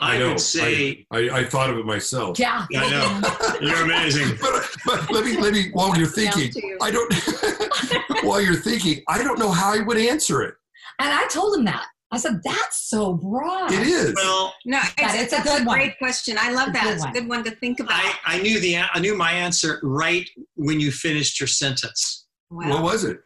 I, 0.00 0.18
know, 0.18 0.30
would 0.30 0.40
say, 0.40 1.06
I, 1.10 1.28
I 1.30 1.44
thought 1.44 1.68
of 1.68 1.76
it 1.76 1.84
myself. 1.84 2.38
Yeah. 2.38 2.66
I 2.74 2.90
know. 2.90 3.58
You're 3.60 3.84
amazing. 3.84 4.38
But, 4.40 4.66
but 4.86 5.12
let 5.12 5.26
me 5.26 5.36
let 5.36 5.52
me 5.52 5.70
while 5.72 5.94
you're 5.96 6.06
thinking, 6.06 6.50
you. 6.54 6.78
I 6.80 6.90
don't 6.90 7.12
while 8.24 8.40
you're 8.40 8.56
thinking, 8.56 9.02
I 9.08 9.22
don't 9.22 9.38
know 9.38 9.50
how 9.50 9.74
I 9.74 9.80
would 9.80 9.98
answer 9.98 10.42
it. 10.42 10.54
And 10.98 11.12
I 11.12 11.26
told 11.28 11.56
him 11.56 11.66
that. 11.66 11.86
I 12.12 12.18
said, 12.18 12.40
that's 12.44 12.88
so 12.90 13.14
broad. 13.14 13.72
It 13.72 13.86
is. 13.86 14.12
Well, 14.16 14.52
No, 14.64 14.80
it's, 14.98 15.14
it's 15.14 15.32
a 15.32 15.36
that's 15.36 15.48
good 15.48 15.62
a 15.62 15.64
one. 15.64 15.78
great 15.78 15.96
question. 15.98 16.36
I 16.40 16.50
love 16.50 16.68
It's 16.70 16.78
a 16.78 16.80
that. 16.80 16.84
good 16.84 16.94
It's 16.94 17.04
a 17.04 17.10
good 17.20 17.28
one 17.28 17.44
to 17.44 17.50
think 17.52 17.78
about. 17.80 17.92
I, 17.94 18.14
I 18.26 18.42
knew 18.42 18.58
the 18.60 18.78
I 18.78 18.98
knew 18.98 19.16
my 19.16 19.30
answer 19.32 19.78
right 19.84 20.28
when 20.54 20.80
you 20.80 20.90
finished 20.90 21.38
your 21.38 21.46
sentence. 21.46 22.26
Wow. 22.50 22.68
what 22.70 22.82
was 22.82 23.04
it? 23.04 23.18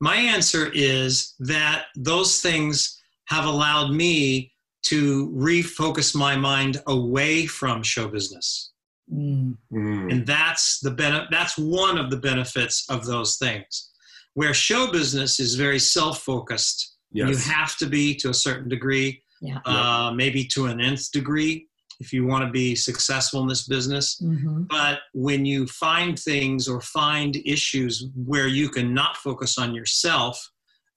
My 0.00 0.14
answer 0.16 0.70
is 0.72 1.34
that 1.40 1.86
those 1.96 2.40
things 2.40 2.96
have 3.28 3.44
allowed 3.44 3.90
me 3.90 4.52
to 4.84 5.28
refocus 5.30 6.14
my 6.14 6.36
mind 6.36 6.80
away 6.86 7.46
from 7.46 7.82
show 7.82 8.06
business. 8.06 8.70
Mm. 9.12 9.56
Mm. 9.72 10.12
And 10.12 10.26
that's 10.26 10.78
the 10.80 10.92
bene- 10.92 11.26
that's 11.32 11.58
one 11.58 11.98
of 11.98 12.10
the 12.10 12.18
benefits 12.18 12.84
of 12.88 13.04
those 13.04 13.36
things. 13.36 13.90
Where 14.34 14.54
show 14.54 14.92
business 14.92 15.40
is 15.40 15.54
very 15.56 15.78
self-focused. 15.80 16.92
Yes. 17.12 17.28
You 17.30 17.52
have 17.52 17.76
to 17.78 17.86
be 17.86 18.14
to 18.16 18.30
a 18.30 18.34
certain 18.34 18.68
degree, 18.68 19.22
Yeah. 19.40 19.58
uh, 19.64 20.12
maybe 20.14 20.44
to 20.54 20.66
an 20.66 20.80
nth 20.80 21.10
degree, 21.12 21.68
if 22.00 22.12
you 22.12 22.26
want 22.26 22.44
to 22.44 22.50
be 22.50 22.74
successful 22.74 23.40
in 23.42 23.48
this 23.48 23.66
business. 23.66 24.18
hmm 24.18 24.64
But 24.68 25.00
when 25.14 25.46
you 25.46 25.66
find 25.66 26.18
things 26.18 26.68
or 26.68 26.80
find 26.80 27.36
issues 27.44 28.06
where 28.14 28.48
you 28.48 28.68
can 28.68 28.92
not 28.92 29.16
focus 29.16 29.56
on 29.58 29.74
yourself, 29.74 30.50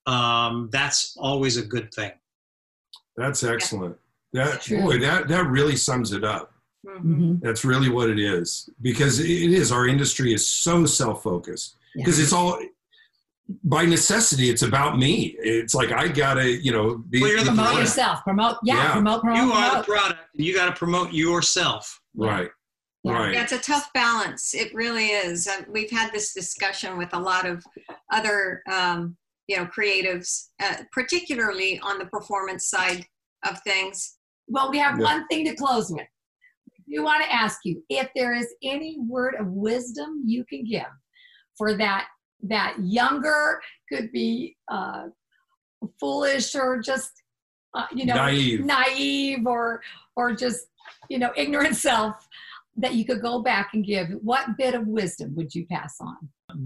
um, 0.06 0.68
that's 0.72 1.14
always 1.18 1.56
a 1.56 1.62
good 1.64 1.92
thing. 1.94 2.12
That's 3.16 3.42
excellent. 3.44 3.96
That 4.32 4.62
True. 4.62 4.80
boy, 4.82 4.98
that 5.00 5.28
that 5.28 5.46
really 5.46 5.76
sums 5.76 6.12
it 6.12 6.24
up. 6.24 6.52
Mhm. 6.86 7.00
hmm 7.02 7.34
That's 7.42 7.64
really 7.64 7.88
what 7.90 8.08
it 8.10 8.18
is 8.18 8.68
because 8.80 9.18
it 9.20 9.26
is 9.52 9.70
our 9.72 9.86
industry 9.86 10.32
is 10.32 10.46
so 10.46 10.86
self-focused 10.86 11.76
because 11.94 12.18
it's 12.18 12.32
all 12.32 12.58
by 13.64 13.84
necessity 13.84 14.50
it's 14.50 14.62
about 14.62 14.98
me. 14.98 15.36
It's 15.40 15.74
like 15.74 15.92
I 15.92 16.08
gotta 16.08 16.50
you 16.50 16.72
know 16.72 16.98
be, 16.98 17.20
Well, 17.20 17.30
you're 17.30 17.40
the 17.44 17.50
be 17.50 17.56
Promote 17.56 17.74
Yeah. 17.74 17.80
yourself. 17.80 18.22
Promote. 18.24 18.56
Yeah. 18.62 18.74
Yeah. 18.76 18.92
Promote. 18.92 19.20
Promote. 19.22 19.44
You 19.46 19.52
are 19.52 19.78
the 19.78 19.84
product, 19.84 20.20
and 20.36 20.44
you 20.46 20.54
got 20.54 20.66
to 20.66 20.72
promote 20.78 21.12
yourself. 21.12 22.00
right 22.14 22.50
Yeah. 23.04 23.12
right 23.12 23.32
Yeah, 23.34 23.42
it's 23.42 23.52
a 23.52 23.58
tough 23.58 23.90
balance. 23.94 24.54
It 24.54 24.72
really 24.74 25.06
is. 25.08 25.46
Uh, 25.46 25.62
we've 25.68 25.90
had 25.90 26.12
this 26.12 26.32
discussion 26.34 26.98
with 26.98 27.12
a 27.14 27.18
lot 27.18 27.46
of 27.46 27.64
other, 28.12 28.62
um, 28.70 29.16
you 29.48 29.56
know, 29.56 29.66
creatives, 29.66 30.48
uh, 30.62 30.76
particularly 30.92 31.78
on 31.80 31.98
the 31.98 32.06
performance 32.06 32.68
side 32.68 33.04
of 33.46 33.60
things. 33.62 34.16
Well, 34.48 34.70
we 34.70 34.78
have 34.78 34.98
Yeah. 34.98 35.04
one 35.04 35.26
thing 35.28 35.44
to 35.46 35.54
close 35.54 35.90
with. 35.90 36.06
We 36.88 36.98
want 36.98 37.22
to 37.24 37.32
ask 37.32 37.60
you 37.64 37.82
if 37.88 38.08
there 38.16 38.34
is 38.34 38.52
any 38.62 38.98
word 39.00 39.34
of 39.38 39.46
wisdom 39.46 40.22
you 40.26 40.44
can 40.44 40.64
give 40.64 40.90
for 41.56 41.76
that 41.76 42.08
that 42.44 42.76
younger 42.80 43.60
could 43.88 44.10
be 44.12 44.56
uh, 44.70 45.04
foolish 45.98 46.54
or 46.54 46.80
just 46.80 47.10
uh, 47.74 47.86
you 47.94 48.04
know 48.04 48.14
Naive. 48.14 48.64
naive 48.64 49.46
or 49.46 49.80
or 50.16 50.34
just 50.34 50.66
you 51.08 51.18
know 51.18 51.30
ignorant 51.36 51.76
self 51.88 52.26
that 52.76 52.94
you 52.94 53.04
could 53.04 53.20
go 53.20 53.40
back 53.42 53.70
and 53.74 53.84
give. 53.84 54.08
What 54.22 54.56
bit 54.56 54.74
of 54.74 54.86
wisdom 54.86 55.34
would 55.36 55.54
you 55.54 55.66
pass 55.66 55.96
on? 56.00 56.16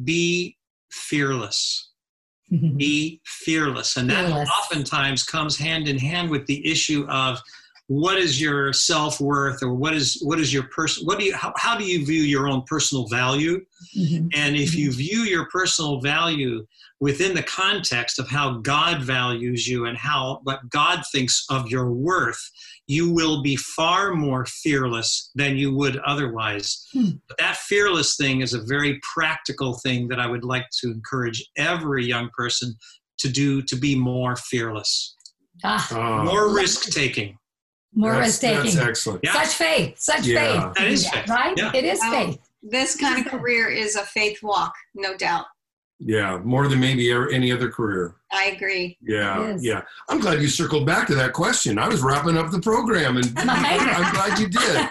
Be 0.05 0.57
fearless. 0.91 1.91
Be 2.77 3.21
fearless. 3.25 3.97
And 3.97 4.09
that 4.11 4.27
Fearless. 4.29 4.49
oftentimes 4.61 5.23
comes 5.25 5.59
hand 5.59 5.89
in 5.89 5.99
hand 5.99 6.31
with 6.31 6.47
the 6.47 6.65
issue 6.71 7.05
of 7.09 7.41
what 7.89 8.17
is 8.19 8.41
your 8.41 8.73
self-worth 8.73 9.63
or 9.63 9.75
what 9.75 9.93
is 9.93 10.19
what 10.23 10.41
is 10.41 10.53
your 10.55 10.63
person 10.65 11.05
what 11.05 11.19
do 11.19 11.25
you 11.27 11.35
how, 11.35 11.53
how 11.57 11.77
do 11.77 11.85
you 11.85 12.05
view 12.07 12.23
your 12.23 12.49
own 12.49 12.63
personal 12.67 13.07
value 13.09 13.61
Mhm. 13.97 14.31
And 14.35 14.57
if 14.57 14.75
you 14.75 14.91
view 14.93 15.21
your 15.21 15.47
personal 15.51 16.01
value 16.01 16.67
within 17.01 17.35
the 17.35 17.43
context 17.43 18.19
of 18.19 18.29
how 18.29 18.59
God 18.59 19.03
values 19.03 19.69
you 19.69 19.85
and 19.87 19.97
how 19.97 20.41
what 20.45 20.69
God 20.71 21.03
thinks 21.13 21.45
of 21.51 21.69
your 21.71 21.93
worth, 21.93 22.41
you 22.87 23.11
will 23.13 23.43
be 23.43 23.57
far 23.57 24.15
more 24.15 24.47
fearless 24.47 25.31
than 25.35 25.57
you 25.57 25.75
would 25.75 25.99
otherwise. 25.99 26.87
Hmm. 26.93 27.11
But 27.29 27.39
that 27.39 27.57
fearless 27.59 28.17
thing 28.17 28.41
is 28.41 28.55
a 28.55 28.63
very 28.65 29.01
practical 29.15 29.75
thing 29.79 30.09
that 30.09 30.19
I 30.21 30.27
would 30.27 30.45
like 30.45 30.67
to 30.81 30.91
encourage 30.91 31.45
every 31.57 32.05
young 32.07 32.31
person 32.37 32.75
to 33.19 33.29
do 33.29 33.63
to 33.63 33.77
be 33.77 33.95
more 33.95 34.35
fearless, 34.37 35.15
Ah, 35.63 35.87
Uh, 36.21 36.25
more 36.25 36.53
risk 36.55 36.91
taking. 36.91 37.37
More 37.95 38.13
that's, 38.13 38.27
risk 38.27 38.41
taking. 38.41 38.75
that's 38.75 38.77
excellent 38.89 39.21
Yeah. 39.23 39.33
Such 39.43 39.55
faith. 39.55 39.95
Such 39.99 40.27
Yeah. 40.27 40.73
faith. 40.73 40.75
That 40.77 40.87
is 40.89 41.09
faith. 41.09 41.29
Right? 41.29 41.55
Yeah. 41.57 41.71
It 41.75 41.85
is 41.85 42.01
Wow. 42.01 42.11
faith. 42.11 42.39
This 42.63 42.97
kind 42.97 43.25
of 43.27 43.31
career 43.31 43.69
is 43.69 43.95
a 43.97 44.05
faith 44.07 44.43
walk, 44.43 44.73
no 44.95 45.17
doubt. 45.17 45.47
Yeah 46.07 46.39
more 46.45 46.69
than 46.69 46.79
maybe 46.81 47.11
any 47.11 47.51
other 47.51 47.71
career 47.71 48.15
I 48.31 48.47
agree. 48.47 48.99
yeah 49.01 49.57
yeah 49.59 49.83
i'm 50.11 50.21
glad 50.21 50.43
you 50.43 50.49
circled 50.49 50.87
back 50.87 51.07
to 51.07 51.15
that 51.15 51.33
question 51.33 51.79
i 51.79 51.89
was 51.89 52.03
wrapping 52.03 52.37
up 52.37 52.51
the 52.51 52.61
program 52.61 53.17
and 53.17 53.33
i'm 53.39 54.13
glad 54.15 54.39
you 54.39 54.49
did 54.49 54.89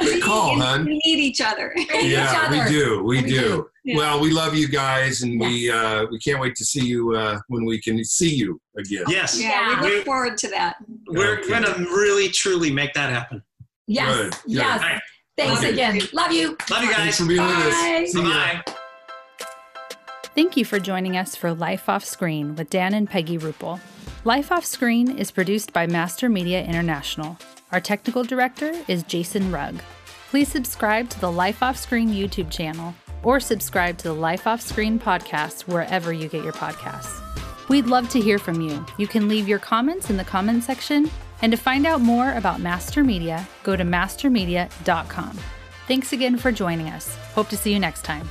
Good 0.00 0.22
call, 0.22 0.54
we, 0.54 0.60
hon. 0.60 0.84
we 0.84 1.00
need 1.04 1.18
each 1.18 1.40
other. 1.40 1.72
We 1.74 1.82
each 1.82 2.12
yeah 2.12 2.50
we 2.64 2.70
do 2.70 3.02
we, 3.02 3.22
We 3.22 3.28
do, 3.28 3.40
do. 3.40 3.68
Yeah. 3.84 3.96
well 3.96 4.20
we 4.20 4.30
love 4.30 4.54
you 4.54 4.68
guys 4.68 5.22
and 5.22 5.40
we 5.40 5.68
uh 5.70 6.06
we 6.12 6.18
can't 6.20 6.40
wait 6.40 6.54
to 6.56 6.64
see 6.64 6.84
you 6.86 7.14
uh 7.16 7.40
when 7.48 7.64
we 7.64 7.80
can 7.80 8.04
see 8.04 8.32
you 8.32 8.60
again 8.78 9.04
Yes. 9.08 9.40
Yeah, 9.40 9.80
we 9.82 9.88
We- 9.88 9.96
look 9.96 10.04
forward 10.04 10.38
to 10.38 10.48
that. 10.50 10.76
We're 11.08 11.38
Okay. 11.40 11.48
going 11.48 11.64
to 11.64 11.74
really, 11.90 12.28
truly 12.28 12.70
make 12.70 12.92
that 12.94 13.10
happen. 13.10 13.42
Yes. 13.88 14.14
Good, 14.16 14.30
good. 14.30 14.40
Yes. 14.46 14.80
All 14.82 14.88
right. 14.88 15.02
Thanks 15.36 15.60
Okay. 15.60 15.72
again. 15.72 16.00
Love 16.12 16.30
you. 16.32 16.56
Love 16.70 16.82
you 16.84 16.92
thanks 16.94 16.96
guys. 16.96 17.16
for 17.18 17.26
being 17.26 17.40
with 17.40 17.50
Bye. 17.50 18.02
us 18.04 18.12
See 18.12 18.22
ya. 18.22 18.28
Bye-bye. 18.28 18.74
Thank 20.34 20.56
you 20.56 20.64
for 20.64 20.80
joining 20.80 21.18
us 21.18 21.36
for 21.36 21.52
Life 21.52 21.90
Off 21.90 22.06
Screen 22.06 22.56
with 22.56 22.70
Dan 22.70 22.94
and 22.94 23.08
Peggy 23.08 23.36
Rupple. 23.36 23.78
Life 24.24 24.50
Off 24.50 24.64
Screen 24.64 25.18
is 25.18 25.30
produced 25.30 25.74
by 25.74 25.86
Master 25.86 26.30
Media 26.30 26.64
International. 26.64 27.36
Our 27.70 27.80
technical 27.80 28.24
director 28.24 28.72
is 28.88 29.02
Jason 29.02 29.52
Rugg. 29.52 29.82
Please 30.30 30.48
subscribe 30.48 31.10
to 31.10 31.20
the 31.20 31.30
Life 31.30 31.62
Off 31.62 31.76
Screen 31.76 32.08
YouTube 32.08 32.50
channel 32.50 32.94
or 33.22 33.40
subscribe 33.40 33.98
to 33.98 34.08
the 34.08 34.14
Life 34.14 34.46
Off 34.46 34.62
Screen 34.62 34.98
podcast 34.98 35.68
wherever 35.68 36.14
you 36.14 36.28
get 36.28 36.42
your 36.42 36.54
podcasts. 36.54 37.20
We'd 37.68 37.86
love 37.86 38.08
to 38.08 38.20
hear 38.20 38.38
from 38.38 38.62
you. 38.62 38.86
You 38.96 39.06
can 39.06 39.28
leave 39.28 39.46
your 39.46 39.58
comments 39.58 40.08
in 40.08 40.16
the 40.16 40.24
comment 40.24 40.64
section. 40.64 41.10
And 41.42 41.52
to 41.52 41.58
find 41.58 41.86
out 41.86 42.00
more 42.00 42.32
about 42.32 42.60
Master 42.60 43.04
Media, 43.04 43.46
go 43.64 43.76
to 43.76 43.84
mastermedia.com. 43.84 45.38
Thanks 45.88 46.12
again 46.14 46.38
for 46.38 46.52
joining 46.52 46.88
us. 46.88 47.14
Hope 47.34 47.48
to 47.50 47.56
see 47.56 47.72
you 47.72 47.78
next 47.78 48.02
time. 48.02 48.26